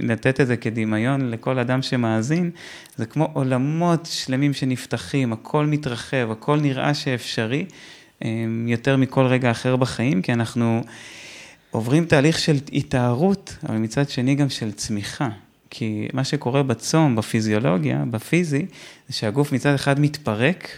[0.00, 2.50] לתת את זה כדמיון לכל אדם שמאזין,
[2.96, 7.66] זה כמו עולמות שלמים שנפתחים, הכל מתרחב, הכל נראה שאפשרי
[8.24, 8.28] אה,
[8.66, 10.82] יותר מכל רגע אחר בחיים, כי אנחנו...
[11.70, 15.28] עוברים תהליך של התארות, אבל מצד שני גם של צמיחה.
[15.70, 18.66] כי מה שקורה בצום, בפיזיולוגיה, בפיזי,
[19.08, 20.68] זה שהגוף מצד אחד מתפרק,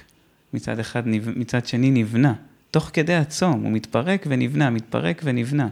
[0.55, 1.03] מצד, אחד,
[1.37, 2.35] מצד שני נבנה.
[2.71, 5.69] תוך כדי הצום, הוא מתפרק ונבנה, מתפרק ונבנה.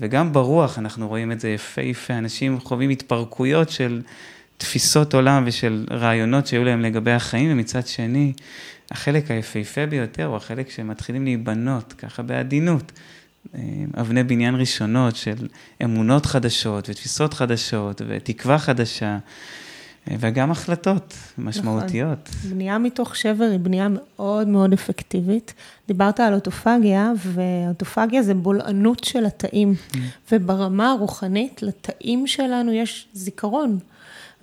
[0.00, 4.02] וגם ברוח אנחנו רואים את זה יפהפה, אנשים חווים התפרקויות של
[4.56, 8.32] תפיסות עולם ושל רעיונות שהיו להם לגבי החיים, ומצד שני,
[8.90, 12.92] החלק היפהפה ביותר הוא החלק שמתחילים להיבנות, ככה בעדינות.
[13.54, 13.60] אה,
[14.00, 15.48] אבני בניין ראשונות של
[15.84, 19.18] אמונות חדשות ותפיסות חדשות ותקווה חדשה.
[20.10, 22.28] אה, וגם החלטות משמעותיות.
[22.28, 22.50] נכון.
[22.50, 25.54] בנייה מתוך שבר היא בנייה מאוד מאוד אפקטיבית.
[25.88, 29.74] דיברת על אוטופגיה, ואוטופגיה זה בולענות של התאים.
[29.74, 29.96] Mm.
[30.32, 33.78] וברמה הרוחנית, לתאים שלנו יש זיכרון.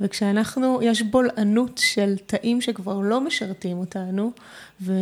[0.01, 4.31] וכשאנחנו, יש בולענות של תאים שכבר לא משרתים אותנו,
[4.81, 4.93] ו,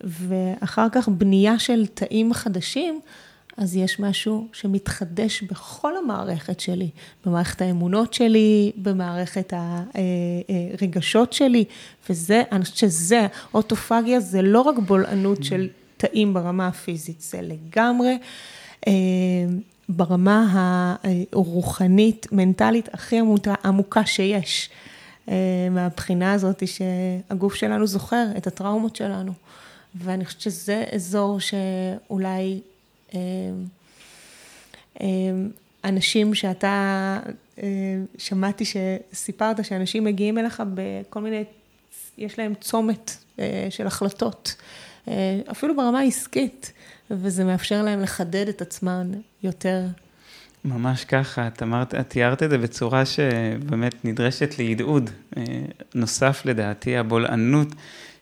[0.00, 3.00] ואחר כך בנייה של תאים חדשים,
[3.56, 6.88] אז יש משהו שמתחדש בכל המערכת שלי,
[7.26, 9.52] במערכת האמונות שלי, במערכת
[10.78, 11.64] הרגשות שלי,
[12.10, 18.18] וזה, אני חושבת שזה, אוטופגיה זה לא רק בולענות של תאים ברמה הפיזית, זה לגמרי
[18.86, 18.92] אה,
[19.88, 20.96] ברמה
[21.32, 23.20] הרוחנית, מנטלית הכי
[23.64, 24.70] עמוקה שיש.
[25.28, 29.32] אה, מהבחינה הזאת שהגוף שלנו זוכר את הטראומות שלנו.
[29.94, 32.60] ואני חושבת שזה אזור שאולי
[33.14, 33.20] אה,
[35.00, 35.06] אה,
[35.84, 37.20] אנשים שאתה
[38.18, 41.44] שמעתי שסיפרת שאנשים מגיעים אליך בכל מיני,
[42.18, 43.16] יש להם צומת
[43.70, 44.54] של החלטות,
[45.50, 46.72] אפילו ברמה העסקית,
[47.10, 49.10] וזה מאפשר להם לחדד את עצמן
[49.42, 49.82] יותר.
[50.64, 55.10] ממש ככה, את אמרת, את תיארת את זה בצורה שבאמת נדרשת להדהוד.
[55.94, 57.68] נוסף לדעתי, הבולענות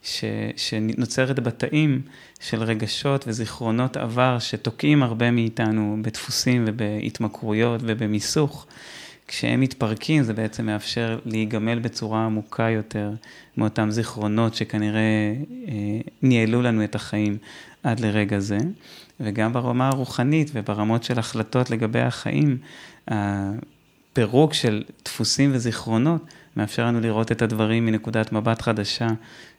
[0.02, 0.24] ש,
[0.56, 2.02] שנוצרת בתאים
[2.40, 8.66] של רגשות וזיכרונות עבר שתוקעים הרבה מאיתנו בדפוסים ובהתמכרויות ובמיסוך.
[9.28, 13.10] כשהם מתפרקים זה בעצם מאפשר להיגמל בצורה עמוקה יותר
[13.56, 15.34] מאותם זיכרונות שכנראה
[15.68, 15.72] אה,
[16.22, 17.36] ניהלו לנו את החיים
[17.82, 18.58] עד לרגע זה.
[19.20, 22.58] וגם ברמה הרוחנית וברמות של החלטות לגבי החיים,
[23.08, 26.22] הפירוק של דפוסים וזיכרונות
[26.56, 29.08] מאפשר לנו לראות את הדברים מנקודת מבט חדשה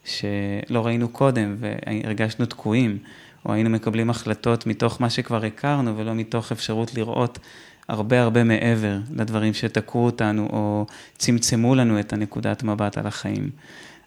[0.06, 2.98] שלא ראינו קודם והרגשנו תקועים,
[3.46, 7.40] או היינו מקבלים החלטות מתוך מה שכבר הכרנו ולא מתוך אפשרות לראות
[7.88, 10.86] הרבה הרבה מעבר לדברים שתקעו אותנו או
[11.18, 13.50] צמצמו לנו את הנקודת מבט על החיים.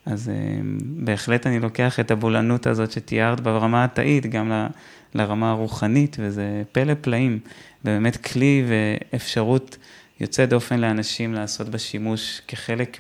[0.07, 0.35] אז אה,
[0.81, 4.67] בהחלט אני לוקח את הבולענות הזאת שתיארת ברמה התאית גם ל...
[5.15, 7.39] לרמה הרוחנית, וזה פלא פלאים,
[7.85, 9.77] ובאמת כלי ואפשרות
[10.21, 12.99] יוצא דופן לאנשים לעשות בה שימוש כחלק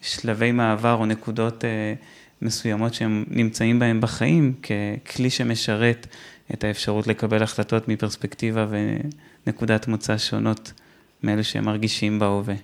[0.00, 1.94] משלבי מעבר או נקודות אה,
[2.42, 4.54] מסוימות שהם נמצאים בהם בחיים,
[5.04, 6.06] ככלי שמשרת
[6.54, 8.66] את האפשרות לקבל החלטות מפרספקטיבה
[9.46, 10.72] ונקודת מוצא שונות
[11.22, 12.54] מאלה שהם מרגישים בהווה.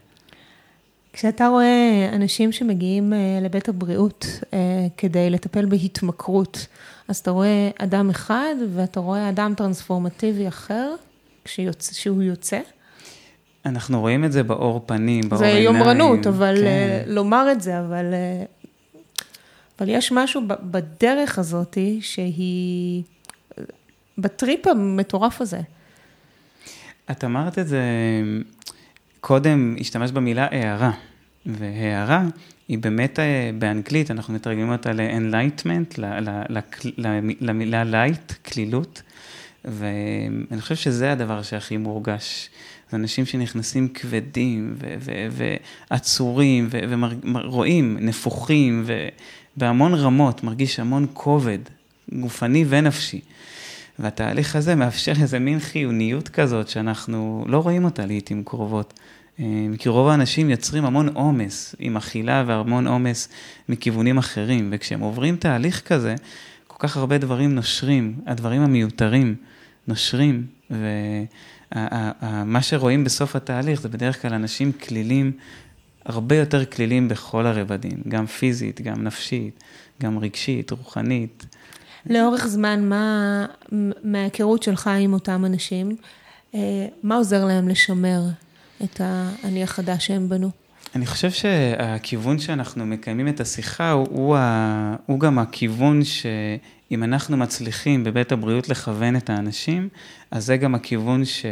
[1.13, 4.59] כשאתה רואה אנשים שמגיעים אה, לבית הבריאות אה,
[4.97, 6.67] כדי לטפל בהתמכרות,
[7.09, 10.95] אז אתה רואה אדם אחד ואתה רואה אדם טרנספורמטיבי אחר
[11.45, 12.61] כשהוא יוצא.
[13.67, 15.59] אנחנו רואים את זה באור פנים, באור עיניים.
[15.59, 16.67] זה יומרנות, אבל כן.
[16.67, 18.05] אה, לומר את זה, אבל,
[19.79, 23.03] אבל יש משהו בדרך הזאת שהיא,
[24.19, 25.61] בטריפ המטורף הזה.
[27.11, 27.83] את אמרת את זה
[29.25, 30.91] קודם השתמשת במילה הערה,
[31.47, 32.25] והערה
[32.69, 36.01] היא באמת אה, באנגלית, אנחנו מתרגמים אותה ל-enlightenment,
[37.41, 39.03] למילה light, כלילות,
[39.65, 42.51] ואני חושב שזה הדבר שהכי מורגש.
[42.91, 44.77] זה אנשים שנכנסים כבדים
[45.91, 46.69] ועצורים
[47.35, 48.85] ורואים, נפוחים
[49.57, 51.59] ובהמון רמות, מרגיש המון כובד,
[52.13, 53.21] גופני ונפשי.
[53.99, 59.01] והתהליך הזה מאפשר איזה מין חיוניות כזאת שאנחנו לא רואים אותה לעיתים קרובות.
[59.41, 59.45] אה,
[59.79, 63.29] כי רוב האנשים יוצרים המון עומס עם אכילה והמון עומס
[63.69, 66.15] מכיוונים אחרים, וכשהם עוברים תהליך כזה,
[66.67, 69.35] כל כך הרבה דברים נושרים, הדברים המיותרים
[69.87, 70.47] נושרים,
[71.73, 75.33] ומה שרואים בסוף התהליך זה בדרך כלל אנשים כלילים,
[76.05, 79.63] הרבה יותר כלילים בכל הרבדים, גם פיזית, גם נפשית,
[80.03, 81.47] גם רגשית, רוחנית.
[82.07, 83.47] לאורך זמן, מה,
[84.05, 85.97] מההיכרות שלך עם אותם אנשים,
[86.55, 88.21] אה, מה עוזר להם לשמר
[88.85, 90.51] את האני החדש שהם בנו?
[90.95, 97.37] אני חושב שהכיוון שאנחנו מקיימים את השיחה הוא, הוא, ה, הוא גם הכיוון שאם אנחנו
[97.37, 99.89] מצליחים בבית הבריאות לכוון את האנשים,
[100.31, 101.47] אז זה גם הכיוון ש...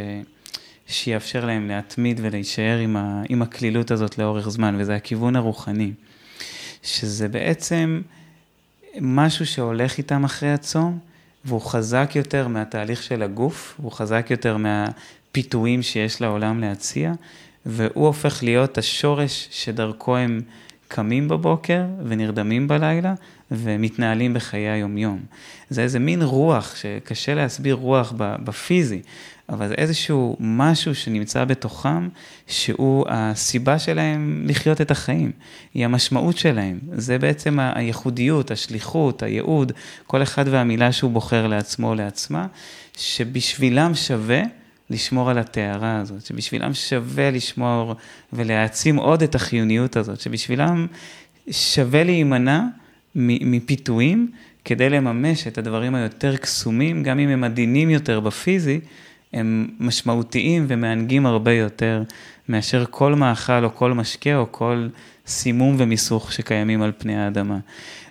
[0.87, 5.91] שיאפשר להם להתמיד ולהישאר עם, ה, עם הקלילות הזאת לאורך זמן, וזה הכיוון הרוחני.
[6.83, 8.01] שזה בעצם
[9.01, 10.99] משהו שהולך איתם אחרי הצום,
[11.45, 14.57] והוא חזק יותר מהתהליך של הגוף, והוא חזק יותר
[15.31, 17.13] מהפיתויים שיש לעולם להציע,
[17.65, 20.41] והוא הופך להיות השורש שדרכו הם
[20.87, 23.13] קמים בבוקר ונרדמים בלילה
[23.51, 25.19] ומתנהלים בחיי היומיום.
[25.69, 29.01] זה איזה מין רוח, שקשה להסביר רוח בפיזי,
[29.49, 32.09] אבל זה איזשהו משהו שנמצא בתוכם,
[32.47, 35.31] שהוא הסיבה שלהם לחיות את החיים,
[35.73, 36.79] היא המשמעות שלהם.
[36.93, 39.71] זה בעצם הייחודיות, השליחות, הייעוד,
[40.07, 42.47] כל אחד והמילה שהוא בוחר לעצמו או לעצמה,
[42.97, 44.41] שבשבילם שווה
[44.91, 47.95] לשמור על הטהרה הזאת, שבשבילם שווה לשמור
[48.33, 50.87] ולהעצים עוד את החיוניות הזאת, שבשבילם
[51.51, 52.61] שווה להימנע
[53.15, 54.31] מפיתויים
[54.65, 58.79] כדי לממש את הדברים היותר קסומים, גם אם הם עדינים יותר בפיזי,
[59.33, 62.03] הם משמעותיים ומענגים הרבה יותר
[62.49, 64.87] מאשר כל מאכל או כל משקה או כל
[65.27, 67.57] סימום ומיסוך שקיימים על פני האדמה.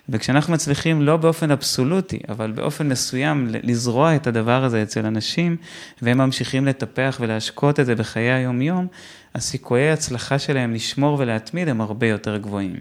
[0.09, 5.57] וכשאנחנו מצליחים לא באופן אבסולוטי, אבל באופן מסוים לזרוע את הדבר הזה אצל אנשים,
[6.01, 8.87] והם ממשיכים לטפח ולהשקות את זה בחיי היום-יום,
[9.35, 12.75] הסיכויי ההצלחה שלהם לשמור ולהתמיד הם הרבה יותר גבוהים.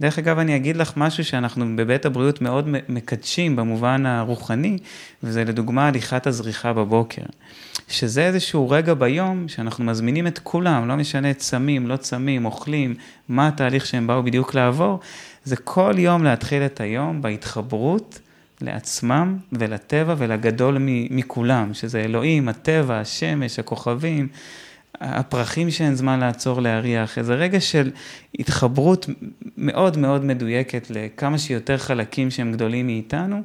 [0.00, 4.78] דרך אגב, אני אגיד לך משהו שאנחנו בבית הבריאות מאוד מקדשים במובן הרוחני,
[5.22, 7.22] וזה לדוגמה הליכת הזריחה בבוקר.
[7.88, 12.94] שזה איזשהו רגע ביום שאנחנו מזמינים את כולם, לא משנה צמים, לא צמים, אוכלים,
[13.28, 15.00] מה התהליך שהם באו בדיוק לעבור,
[15.44, 18.20] זה כל יום להתחיל את היום בהתחברות
[18.60, 20.76] לעצמם ולטבע ולגדול
[21.10, 24.28] מכולם, שזה אלוהים, הטבע, השמש, הכוכבים.
[25.00, 27.90] הפרחים שאין זמן לעצור להריח, איזה רגע של
[28.38, 29.06] התחברות
[29.56, 33.42] מאוד מאוד מדויקת לכמה שיותר חלקים שהם גדולים מאיתנו,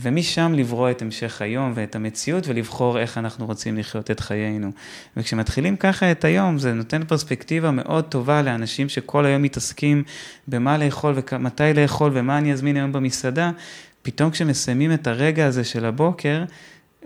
[0.00, 4.70] ומשם לברוא את המשך היום ואת המציאות ולבחור איך אנחנו רוצים לחיות את חיינו.
[5.16, 10.02] וכשמתחילים ככה את היום, זה נותן פרספקטיבה מאוד טובה לאנשים שכל היום מתעסקים
[10.48, 13.50] במה לאכול ומתי לאכול ומה אני אזמין היום במסעדה,
[14.02, 16.44] פתאום כשמסיימים את הרגע הזה של הבוקר,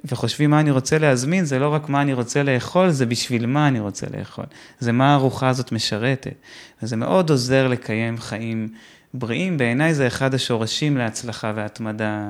[0.05, 3.69] וחושבים מה אני רוצה להזמין, זה לא רק מה אני רוצה לאכול, זה בשביל מה
[3.69, 4.45] אני רוצה לאכול.
[4.81, 6.35] זה מה הארוחה הזאת משרתת.
[6.83, 8.69] וזה מאוד עוזר לקיים חיים
[9.15, 9.59] בריאים.
[9.59, 12.29] בעיניי זה אחד השורשים להצלחה והתמדה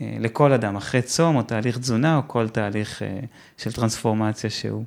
[0.00, 3.20] לכל אדם, אחרי צום או תהליך תזונה או כל תהליך אה,
[3.56, 4.84] של טרנספורמציה שהוא.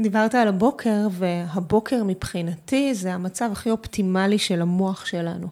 [0.00, 5.48] דיברת על הבוקר, והבוקר מבחינתי זה המצב הכי אופטימלי של המוח שלנו.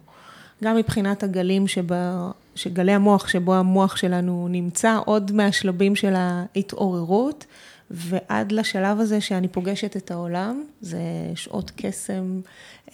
[0.64, 7.46] גם מבחינת הגלים שבה, שגלי המוח, שבו המוח שלנו נמצא, עוד מהשלבים של ההתעוררות,
[7.90, 11.00] ועד לשלב הזה שאני פוגשת את העולם, זה
[11.34, 12.40] שעות קסם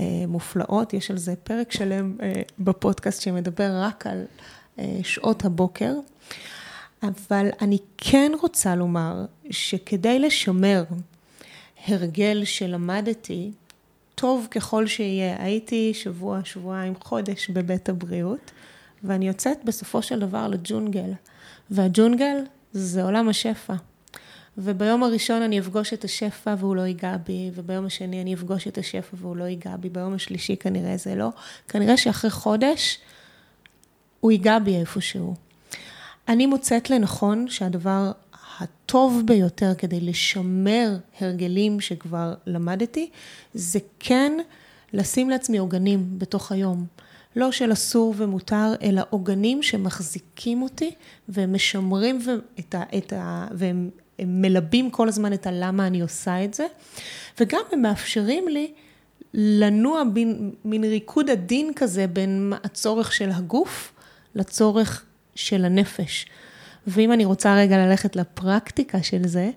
[0.00, 4.24] אה, מופלאות, יש על זה פרק שלם אה, בפודקאסט שמדבר רק על אה,
[5.02, 5.94] שעות הבוקר.
[7.02, 10.84] אבל אני כן רוצה לומר שכדי לשמר
[11.86, 13.50] הרגל שלמדתי,
[14.14, 18.50] טוב ככל שיהיה, הייתי שבוע, שבועיים, חודש בבית הבריאות,
[19.04, 21.12] ואני יוצאת בסופו של דבר לג'ונגל.
[21.70, 22.36] והג'ונגל
[22.72, 23.74] זה עולם השפע.
[24.58, 28.78] וביום הראשון אני אפגוש את השפע והוא לא ייגע בי, וביום השני אני אפגוש את
[28.78, 31.28] השפע והוא לא ייגע בי, ביום השלישי כנראה זה לא.
[31.68, 32.98] כנראה שאחרי חודש
[34.20, 35.34] הוא ייגע בי איפשהו.
[36.28, 38.12] אני מוצאת לנכון שהדבר
[38.58, 43.10] הטוב ביותר כדי לשמר הרגלים שכבר למדתי,
[43.54, 44.32] זה כן
[44.92, 46.86] לשים לעצמי עוגנים בתוך היום.
[47.36, 50.90] לא של אסור ומותר, אלא עוגנים שמחזיקים אותי
[51.28, 52.18] ומשמרים
[52.58, 56.66] את ה, את ה, והם מלבים כל הזמן את הלמה אני עושה את זה,
[57.40, 58.72] וגם הם מאפשרים לי
[59.34, 63.92] לנוע בין, מין ריקוד עדין כזה בין הצורך של הגוף
[64.34, 66.26] לצורך של הנפש.
[66.86, 69.50] ואם אני רוצה רגע ללכת לפרקטיקה של זה,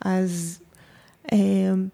[0.00, 0.58] אז
[1.32, 1.88] אמ,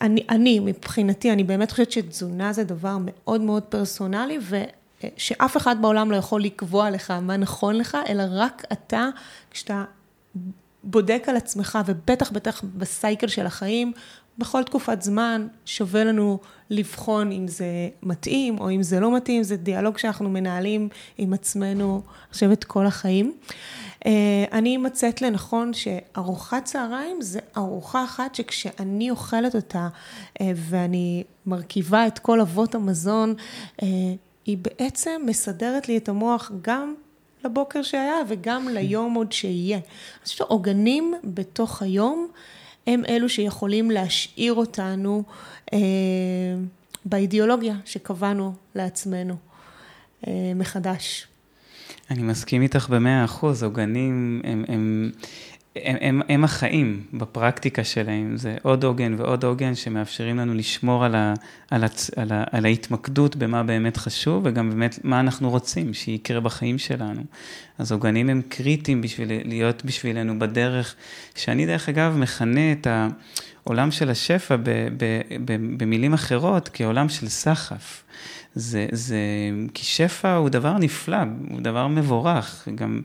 [0.00, 6.10] אני, אני, מבחינתי, אני באמת חושבת שתזונה זה דבר מאוד מאוד פרסונלי, ושאף אחד בעולם
[6.10, 9.08] לא יכול לקבוע לך מה נכון לך, אלא רק אתה,
[9.50, 9.84] כשאתה
[10.84, 13.92] בודק על עצמך, ובטח בטח בסייקל של החיים,
[14.38, 16.38] בכל תקופת זמן שווה לנו
[16.72, 17.66] לבחון אם זה
[18.02, 22.86] מתאים או אם זה לא מתאים, זה דיאלוג שאנחנו מנהלים עם עצמנו, אני חושבת, כל
[22.86, 23.34] החיים.
[24.06, 29.88] אה, אני מצאת לנכון שארוחת צהריים זה ארוחה אחת שכשאני אוכלת אותה
[30.40, 33.34] אה, ואני מרכיבה את כל אבות המזון,
[33.82, 33.88] אה,
[34.46, 36.94] היא בעצם מסדרת לי את המוח גם
[37.44, 39.76] לבוקר שהיה וגם ליום עוד שיהיה.
[39.76, 39.84] אני
[40.24, 42.28] חושבת שעוגנים בתוך היום
[42.86, 45.22] הם אלו שיכולים להשאיר אותנו
[45.72, 45.78] אה,
[47.04, 49.36] באידיאולוגיה שקבענו לעצמנו
[50.26, 51.26] אה, מחדש.
[52.10, 55.10] אני מסכים איתך במאה אחוז, עוגנים הם, הם,
[55.76, 61.14] הם, הם, הם החיים בפרקטיקה שלהם, זה עוד עוגן ועוד עוגן שמאפשרים לנו לשמור על,
[61.14, 61.34] ה,
[61.70, 66.40] על, הצ, על, ה, על ההתמקדות במה באמת חשוב וגם באמת מה אנחנו רוצים שיקרה
[66.40, 67.22] בחיים שלנו.
[67.78, 70.94] אז עוגנים הם קריטיים בשביל להיות בשבילנו בדרך,
[71.34, 72.86] שאני דרך אגב מכנה את
[73.66, 74.62] העולם של השפע ב,
[74.96, 78.02] ב, ב, במילים אחרות כעולם של סחף.
[78.54, 79.18] זה, זה,
[79.74, 81.16] כי שפע הוא דבר נפלא,
[81.50, 83.00] הוא דבר מבורך, גם,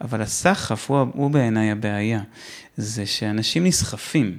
[0.00, 2.20] אבל הסחף הוא, הוא בעיניי הבעיה.
[2.76, 4.36] זה שאנשים נסחפים,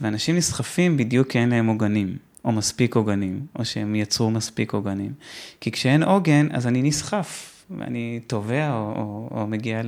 [0.00, 5.12] ואנשים נסחפים בדיוק כי אין להם עוגנים, או מספיק עוגנים, או שהם יצרו מספיק עוגנים.
[5.60, 7.50] כי כשאין עוגן, אז אני נסחף.
[7.78, 9.80] ואני תובע או, או, או מגיע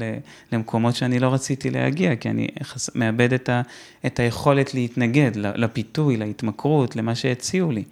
[0.53, 2.49] למקומות שאני לא רציתי להגיע, כי אני
[2.95, 3.62] מאבד את, ה,
[4.07, 7.85] את היכולת להתנגד לפיתוי, להתמכרות, למה שהציעו לי.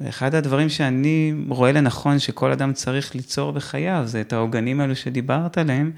[0.00, 5.58] ואחד הדברים שאני רואה לנכון שכל אדם צריך ליצור בחייו, זה את העוגנים האלו שדיברת
[5.58, 5.90] עליהם,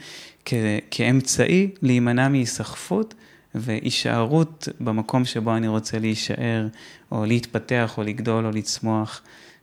[0.44, 0.54] כ-
[0.90, 3.14] כאמצעי להימנע מהיסחפות
[3.54, 6.66] והישארות במקום שבו אני רוצה להישאר,
[7.12, 9.22] או להתפתח, או לגדול, או לצמוח,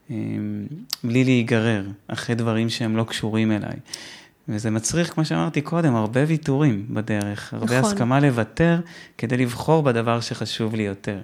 [0.10, 0.65] אמ,
[1.04, 3.75] בלי להיגרר אחרי דברים שהם לא קשורים אליי.
[4.49, 7.91] וזה מצריך, כמו שאמרתי קודם, הרבה ויתורים בדרך, הרבה נכון.
[7.91, 8.80] הסכמה לוותר
[9.18, 11.22] כדי לבחור בדבר שחשוב לי יותר.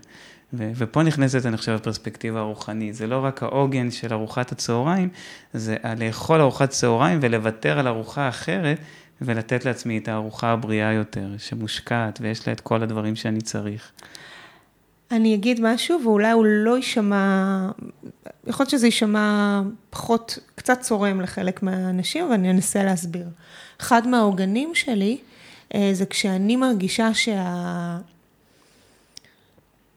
[0.53, 2.95] ו- ופה נכנסת, אני חושב, הפרספקטיבה הרוחנית.
[2.95, 5.09] זה לא רק העוגן של ארוחת הצהריים,
[5.53, 8.77] זה לאכול ארוחת צהריים ולוותר על ארוחה אחרת,
[9.21, 13.91] ולתת לעצמי את הארוחה הבריאה יותר, שמושקעת ויש לה את כל הדברים שאני צריך.
[15.11, 17.69] אני אגיד משהו, ואולי הוא לא יישמע,
[18.47, 23.27] יכול להיות שזה יישמע פחות, קצת צורם לחלק מהאנשים, אבל אני אנסה להסביר.
[23.81, 25.17] אחד מהעוגנים שלי,
[25.75, 27.97] אה, זה כשאני מרגישה שה...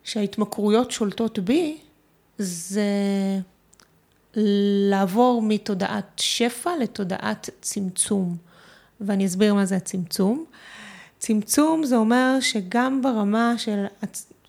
[0.09, 1.76] שההתמכרויות שולטות בי,
[2.38, 2.82] זה
[4.90, 8.36] לעבור מתודעת שפע לתודעת צמצום.
[9.00, 10.44] ואני אסביר מה זה הצמצום.
[11.18, 13.84] צמצום זה אומר שגם ברמה של,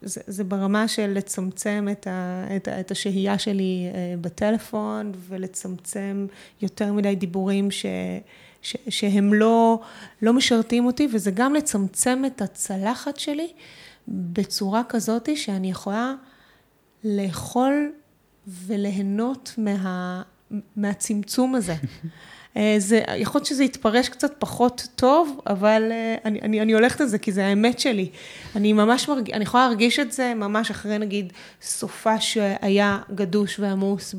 [0.01, 6.27] זה, זה ברמה של לצמצם את, ה, את, ה, את השהייה שלי אה, בטלפון ולצמצם
[6.61, 7.85] יותר מדי דיבורים ש,
[8.61, 9.79] ש, שהם לא,
[10.21, 13.47] לא משרתים אותי, וזה גם לצמצם את הצלחת שלי
[14.09, 16.13] בצורה כזאת שאני יכולה
[17.03, 17.91] לאכול
[18.47, 20.21] וליהנות מה,
[20.75, 21.75] מהצמצום הזה.
[22.57, 27.01] אה, זה, יכול להיות שזה יתפרש קצת פחות טוב, אבל אה, אני, אני, אני הולכת
[27.01, 28.09] על זה כי זה האמת שלי.
[28.55, 34.15] אני ממש מרגיש, אני יכולה להרגיש את זה ממש אחרי נגיד סופה שהיה גדוש ועמוס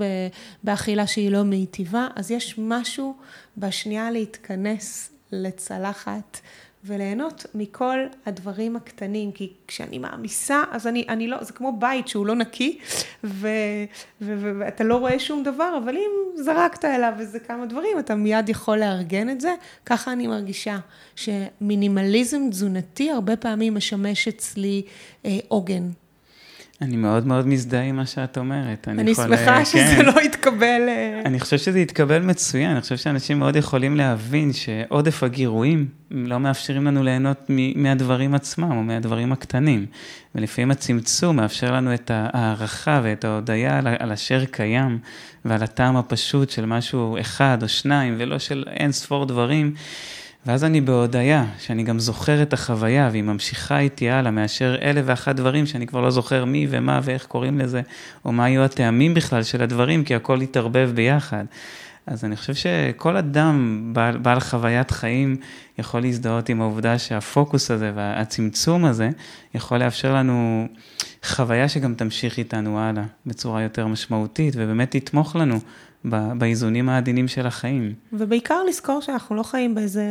[0.65, 3.15] באכילה שהיא לא מיטיבה, אז יש משהו
[3.57, 6.41] בשנייה להתכנס לצלחת
[6.85, 12.27] וליהנות מכל הדברים הקטנים, כי כשאני מעמיסה, אז אני, אני לא, זה כמו בית שהוא
[12.27, 12.79] לא נקי,
[13.25, 16.11] ואתה לא רואה שום דבר, אבל אם
[16.45, 19.55] זרקת אליו איזה כמה דברים, אתה מיד יכול לארגן את זה.
[19.87, 20.79] ככה אני מרגישה
[21.17, 24.83] שמינימליזם תזונתי הרבה פעמים משמש אצלי
[25.25, 25.91] אה, עוגן.
[26.83, 28.89] אני מאוד מאוד מזדהה עם מה שאת אומרת.
[28.89, 29.37] אני, אני יכול...
[29.37, 30.05] שמחה שזה כן.
[30.05, 30.83] לא יתקבל...
[30.89, 36.41] אה, אני חושב שזה יתקבל מצוין, אני חושב שאנשים מאוד יכולים להבין שעודף הגירויים לא
[36.41, 39.87] מאפשרים לנו ליהנות מהדברים עצמם או מהדברים הקטנים.
[40.35, 44.99] ולפעמים הצמצום מאפשר לנו את ההערכה ואת ההודיה על אשר קיים
[45.45, 49.75] ועל הטעם הפשוט של משהו אחד או שניים ולא של אין ספור דברים.
[50.47, 55.37] ואז אני בהודיה, שאני גם זוכר את החוויה, והיא ממשיכה איתי הלאה, מאשר אלף ואחת
[55.37, 57.83] דברים שאני כבר לא זוכר מי ומה ואיך קוראים לזה,
[58.25, 61.45] או מה היו הטעמים בכלל של הדברים, כי הכל התערבב ביחד.
[62.07, 65.37] אז אני חושב שכל אדם בעל, בעל חוויית חיים
[65.79, 69.11] יכול להזדהות עם העובדה שהפוקוס הזה והצמצום הזה
[69.55, 70.69] יכול לאפשר לנו
[71.25, 75.61] חוויה שגם תמשיך איתנו הלאה בצורה יותר משמעותית, ובאמת תתמוך לנו
[76.05, 77.95] באיזונים העדינים של החיים.
[78.13, 80.05] ובעיקר לזכור שאנחנו לא חיים באיזה...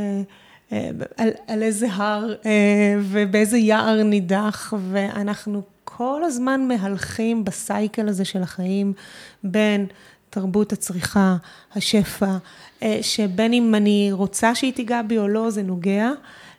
[0.72, 8.26] אה, על, על איזה הר אה, ובאיזה יער נידח, ואנחנו כל הזמן מהלכים בסייקל הזה
[8.26, 8.94] של החיים
[9.44, 9.86] בין
[10.30, 11.38] תרבות הצריכה,
[11.76, 12.38] השפע,
[12.84, 16.10] אה, שבין אם אני רוצה שהיא תיגע בי או לא, זה נוגע,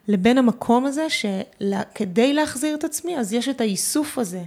[0.09, 4.43] לבין המקום הזה שכדי להחזיר את עצמי, אז יש את האיסוף הזה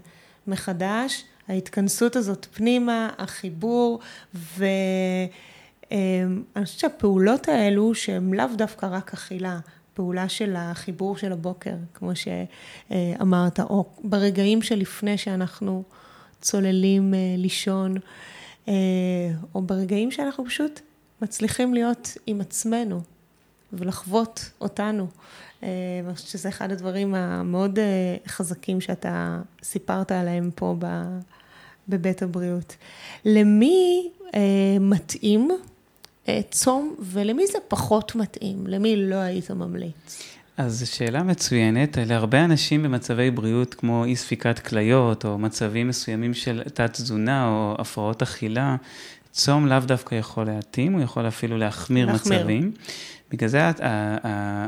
[0.48, 4.00] מחדש, ההתכנסות הזאת פנימה, החיבור,
[4.34, 5.30] ואני
[6.64, 9.60] חושבת שהפעולות האלו, שהן לאו דווקא רק אכילה,
[9.94, 15.84] פעולה של החיבור של הבוקר, כמו שאמרת, או ברגעים שלפני שאנחנו
[16.42, 17.96] צוללים אה, לישון,
[18.68, 18.74] אה,
[19.56, 20.80] או ברגעים שאנחנו פשוט
[21.22, 23.02] מצליחים להיות עם עצמנו
[23.74, 25.08] ולחוות אותנו.
[25.64, 25.68] אה,
[26.06, 27.86] אני חושבת שזה אחד הדברים המאוד אה,
[28.28, 30.76] חזקים שאתה סיפרת עליהם פה
[31.90, 32.76] בבית הבריאות.
[33.26, 34.10] למי
[34.80, 35.50] מתאים
[36.52, 38.68] צום ולמי זה פחות מתאים?
[38.68, 40.24] למי לא היית ממליץ?
[40.58, 41.98] אז זו שאלה מצוינת.
[41.98, 48.22] להרבה אנשים במצבי בריאות כמו אי ספיקת כליות, או מצבים מסוימים של תת-תזונה או הפרעות
[48.22, 48.76] אכילה,
[49.32, 52.40] צום לאו דווקא יכול להתאים, הוא יכול אפילו להחמיר, להחמיר.
[52.40, 52.72] מצבים.
[53.34, 53.72] בגלל זה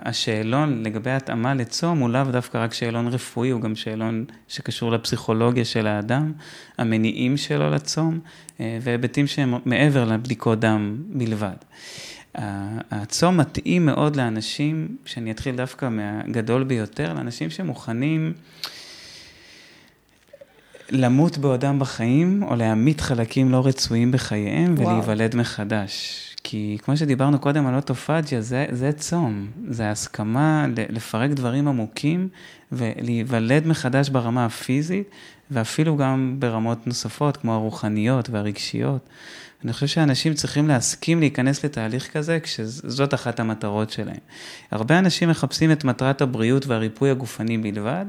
[0.05, 5.65] השאלון לגבי התאמה לצום הוא לאו דווקא רק שאלון רפואי, הוא גם שאלון שקשור לפסיכולוגיה
[5.65, 6.33] של האדם,
[6.77, 8.19] המניעים שלו לצום,
[8.59, 11.55] אה, והיבטים שהם מעבר לבדיקות דם בלבד.
[12.91, 18.33] הצום מתאים מאוד לאנשים, שאני אתחיל דווקא מהגדול ביותר, לאנשים שמוכנים
[20.89, 24.87] למות בעודם בחיים, או להמית חלקים לא רצויים בחייהם וואו.
[24.87, 26.34] ולהיוולד מחדש.
[26.47, 32.29] כי כמו שדיברנו קודם על אוטופג'יה, זה, זה צום, זה הסכמה לפרק דברים עמוקים
[32.71, 35.09] ולהיוולד מחדש ברמה הפיזית,
[35.51, 39.09] ואפילו גם ברמות נוספות, כמו הרוחניות והרגשיות.
[39.63, 44.17] אני חושב שאנשים צריכים להסכים להיכנס לתהליך כזה, כשזאת אחת המטרות שלהם.
[44.71, 48.05] הרבה אנשים מחפשים את מטרת הבריאות והריפוי הגופני בלבד,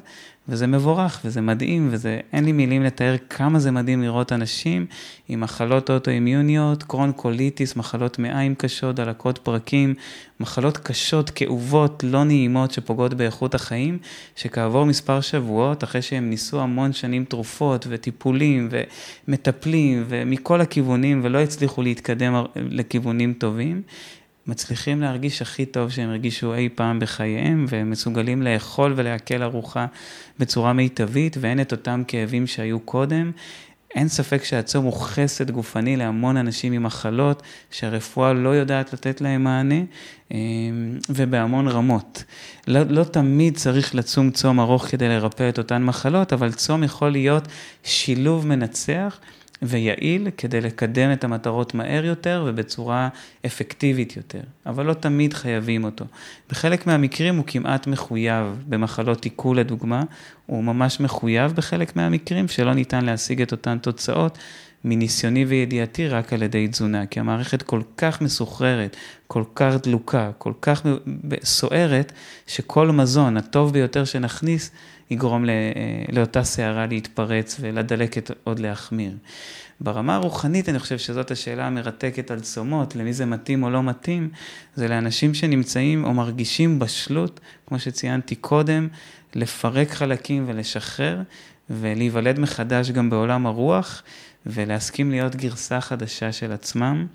[0.49, 4.87] וזה מבורך, וזה מדהים, וזה, אין לי מילים לתאר כמה זה מדהים לראות אנשים
[5.29, 9.95] עם מחלות אוטואימיוניות, קרון קוליטיס, מחלות מעיים קשות, דלקות פרקים,
[10.41, 13.99] מחלות קשות, כאובות, לא נעימות, שפוגעות באיכות החיים,
[14.37, 18.69] שכעבור מספר שבועות, אחרי שהם ניסו המון שנים תרופות וטיפולים
[19.29, 23.83] ומטפלים ומכל הכיוונים, ולא הצליחו להתקדם לכיוונים טובים,
[24.47, 29.87] מצליחים להרגיש הכי טוב שהם הרגישו אי פעם בחייהם, והם מסוגלים לאכול ולעכל ארוחה
[30.39, 33.31] בצורה מיטבית, ואין את אותם כאבים שהיו קודם.
[33.95, 39.45] אין ספק שהצום הוא חסד גופני להמון אנשים עם מחלות, שהרפואה לא יודעת לתת להם
[39.45, 39.81] מענה,
[40.31, 42.25] אמ, ובהמון רמות.
[42.69, 47.11] לא, לא תמיד צריך לצום צום ארוך כדי לרפא את אותן מחלות, אבל צום יכול
[47.11, 47.49] להיות
[47.85, 49.19] שילוב מנצח.
[49.63, 53.09] ויעיל כדי לקדם את המטרות מהר יותר ובצורה
[53.47, 56.05] אפקטיבית יותר, אבל לא תמיד חייבים אותו.
[56.51, 60.03] בחלק מהמקרים הוא כמעט מחויב, במחלות עיכול לדוגמה,
[60.47, 64.39] הוא ממש מחויב בחלק מהמקרים שלא ניתן להשיג את אותן תוצאות.
[64.85, 68.97] מניסיוני וידיעתי רק על ידי תזונה, כי המערכת כל כך מסוחררת,
[69.27, 70.83] כל כך דלוקה, כל כך
[71.45, 72.13] סוערת,
[72.47, 74.71] שכל מזון הטוב ביותר שנכניס
[75.11, 75.45] יגרום
[76.13, 79.13] לאותה סערה להתפרץ ולדלקת עוד להחמיר.
[79.81, 84.29] ברמה הרוחנית אני חושב שזאת השאלה המרתקת על צומות, למי זה מתאים או לא מתאים,
[84.75, 88.89] זה לאנשים שנמצאים או מרגישים בשלות, כמו שציינתי קודם,
[89.35, 91.23] לפרק חלקים ולשחרר,
[91.71, 94.03] ולהיוולד מחדש גם בעולם הרוח,
[94.47, 97.07] ולהסכים להיות גרסה חדשה של עצמם.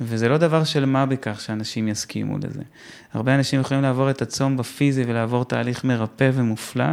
[0.00, 2.62] וזה לא דבר של מה בכך שאנשים יסכימו לזה.
[3.12, 6.84] הרבה אנשים יכולים לעבור את הצום בפיזי ולעבור תהליך מרפא ומופלא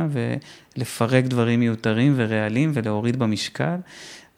[0.78, 3.76] ולפרק דברים מיותרים וריאליים ולהוריד במשקל,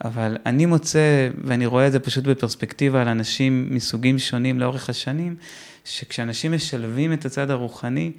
[0.05, 5.35] אבל אני מוצא, ואני רואה את זה פשוט בפרספקטיבה על אנשים מסוגים שונים לאורך השנים,
[5.85, 8.11] שכשאנשים משלבים את הצד הרוחני,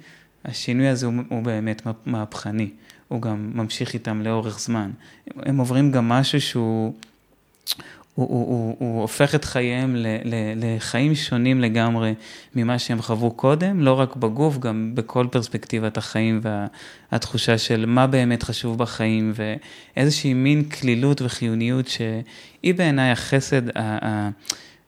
[0.45, 2.69] השינוי הזה הוא, הוא באמת מהפכני,
[3.07, 4.91] הוא גם ממשיך איתם לאורך זמן.
[5.35, 6.93] הם עוברים גם משהו שהוא...
[8.15, 12.13] הוא, הוא, הוא, הוא הופך את חייהם ל, ל, לחיים שונים לגמרי
[12.55, 16.41] ממה שהם חוו קודם, לא רק בגוף, גם בכל פרספקטיבת החיים
[17.11, 23.61] והתחושה של מה באמת חשוב בחיים ואיזושהי מין כלילות וחיוניות שהיא בעיניי החסד,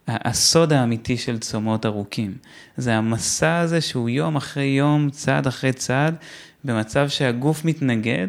[0.08, 2.34] הסוד האמיתי של צומות ארוכים.
[2.78, 6.16] זה המסע הזה שהוא יום אחרי יום, צעד אחרי צעד,
[6.64, 8.28] במצב שהגוף מתנגד.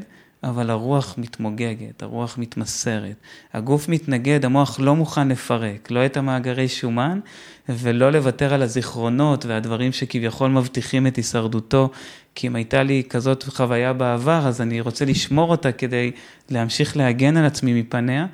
[0.48, 3.16] אבל הרוח מתמוגגת, הרוח מתמסרת.
[3.52, 7.20] הגוף מתנגד, המוח לא מוכן לפרק, לא את המאגרי שומן,
[7.68, 11.90] ולא לוותר על הזיכרונות והדברים שכביכול מבטיחים את הישרדותו,
[12.34, 16.10] כי אם הייתה לי כזאת חוויה בעבר, אז אני רוצה לשמור אותה כדי
[16.50, 18.26] להמשיך להגן על עצמי מפניה.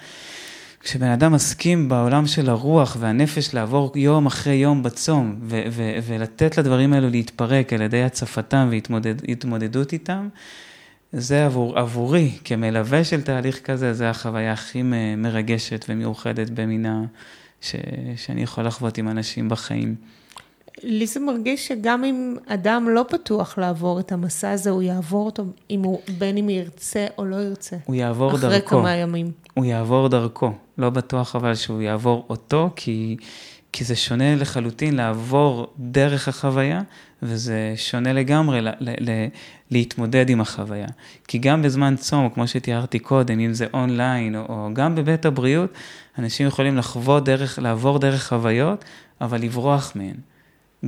[0.81, 6.59] כשבן אדם מסכים בעולם של הרוח והנפש לעבור יום אחרי יום בצום, ו- ו- ולתת
[6.59, 10.29] לדברים האלו להתפרק על ידי הצפתם והתמודדות איתם,
[11.13, 14.83] זה עבור, עבורי, כמלווה של תהליך כזה, זה החוויה הכי
[15.17, 17.05] מרגשת ומיוחדת במינה
[17.61, 17.77] ש,
[18.17, 19.95] שאני יכול לחוות עם אנשים בחיים.
[20.83, 25.45] לי זה מרגיש שגם אם אדם לא פתוח לעבור את המסע הזה, הוא יעבור אותו,
[25.71, 27.77] אם הוא, בין אם ירצה או לא ירצה.
[27.85, 28.57] הוא יעבור אחרי דרכו.
[28.57, 29.33] אחרי כמה ימים.
[29.55, 30.53] הוא יעבור דרכו.
[30.79, 33.17] לא בטוח אבל שהוא יעבור אותו, כי,
[33.73, 36.81] כי זה שונה לחלוטין לעבור דרך החוויה,
[37.23, 39.27] וזה שונה לגמרי ל, ל, ל,
[39.71, 40.87] להתמודד עם החוויה.
[41.29, 45.73] כי גם בזמן צום, כמו שתיארתי קודם, אם זה אונליין או, או גם בבית הבריאות,
[46.19, 48.85] אנשים יכולים לחוות דרך, לעבור דרך חוויות,
[49.21, 50.17] אבל לברוח מהן.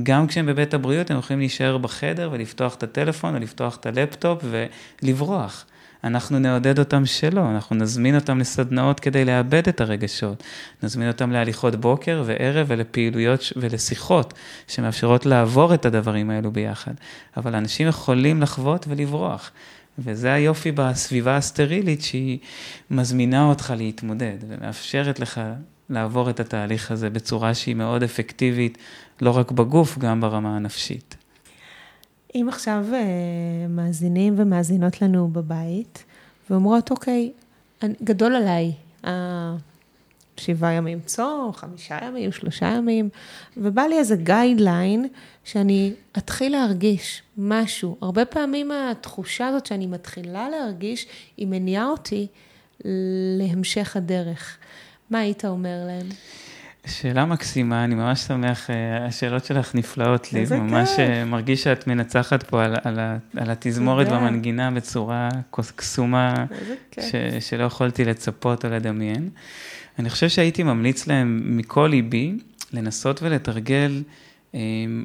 [0.03, 4.43] גם כשהם בבית הבריאות, הם יכולים להישאר בחדר ולפתוח את הטלפון או לפתוח את הלפטופ
[5.01, 5.65] ולברוח.
[6.03, 10.43] אנחנו נעודד אותם שלא, אנחנו נזמין אותם לסדנאות כדי לאבד את הרגשות,
[10.83, 14.33] נזמין אותם להליכות בוקר וערב ולפעילויות ולשיחות
[14.67, 16.93] שמאפשרות לעבור את הדברים האלו ביחד.
[17.37, 19.51] אבל אנשים יכולים לחוות ולברוח.
[19.99, 22.37] וזה היופי בסביבה הסטרילית שהיא
[22.91, 25.41] מזמינה אותך להתמודד ומאפשרת לך
[25.89, 28.77] לעבור את התהליך הזה בצורה שהיא מאוד אפקטיבית,
[29.21, 31.22] לא רק בגוף, גם ברמה הנפשית.
[32.35, 32.95] אם עכשיו uh,
[33.69, 36.03] מאזינים ומאזינות לנו בבית,
[36.49, 37.31] ואומרות, אוקיי,
[38.03, 38.71] גדול עליי,
[40.37, 43.09] שבעה ימים צום, חמישה ימים, שלושה ימים,
[43.57, 45.07] ובא לי איזה גיידליין
[45.43, 47.97] שאני אתחיל להרגיש משהו.
[48.01, 51.07] הרבה פעמים התחושה הזאת שאני מתחילה להרגיש,
[51.37, 52.27] היא מניעה אותי
[53.37, 54.57] להמשך הדרך.
[55.09, 56.07] מה היית אומר להם?
[56.87, 60.99] שאלה מקסימה, אני ממש שמח, אה, השאלות שלך נפלאות לי, ממש כיף.
[60.99, 62.99] אה, מרגיש שאת מנצחת פה על, על,
[63.37, 65.29] על התזמורת והמנגינה בצורה
[65.75, 66.45] קסומה,
[66.99, 69.29] ש, שלא יכולתי לצפות או לדמיין.
[69.99, 72.37] אני חושב שהייתי ממליץ להם מכל ליבי
[72.73, 74.03] לנסות ולתרגל
[74.55, 74.59] אה,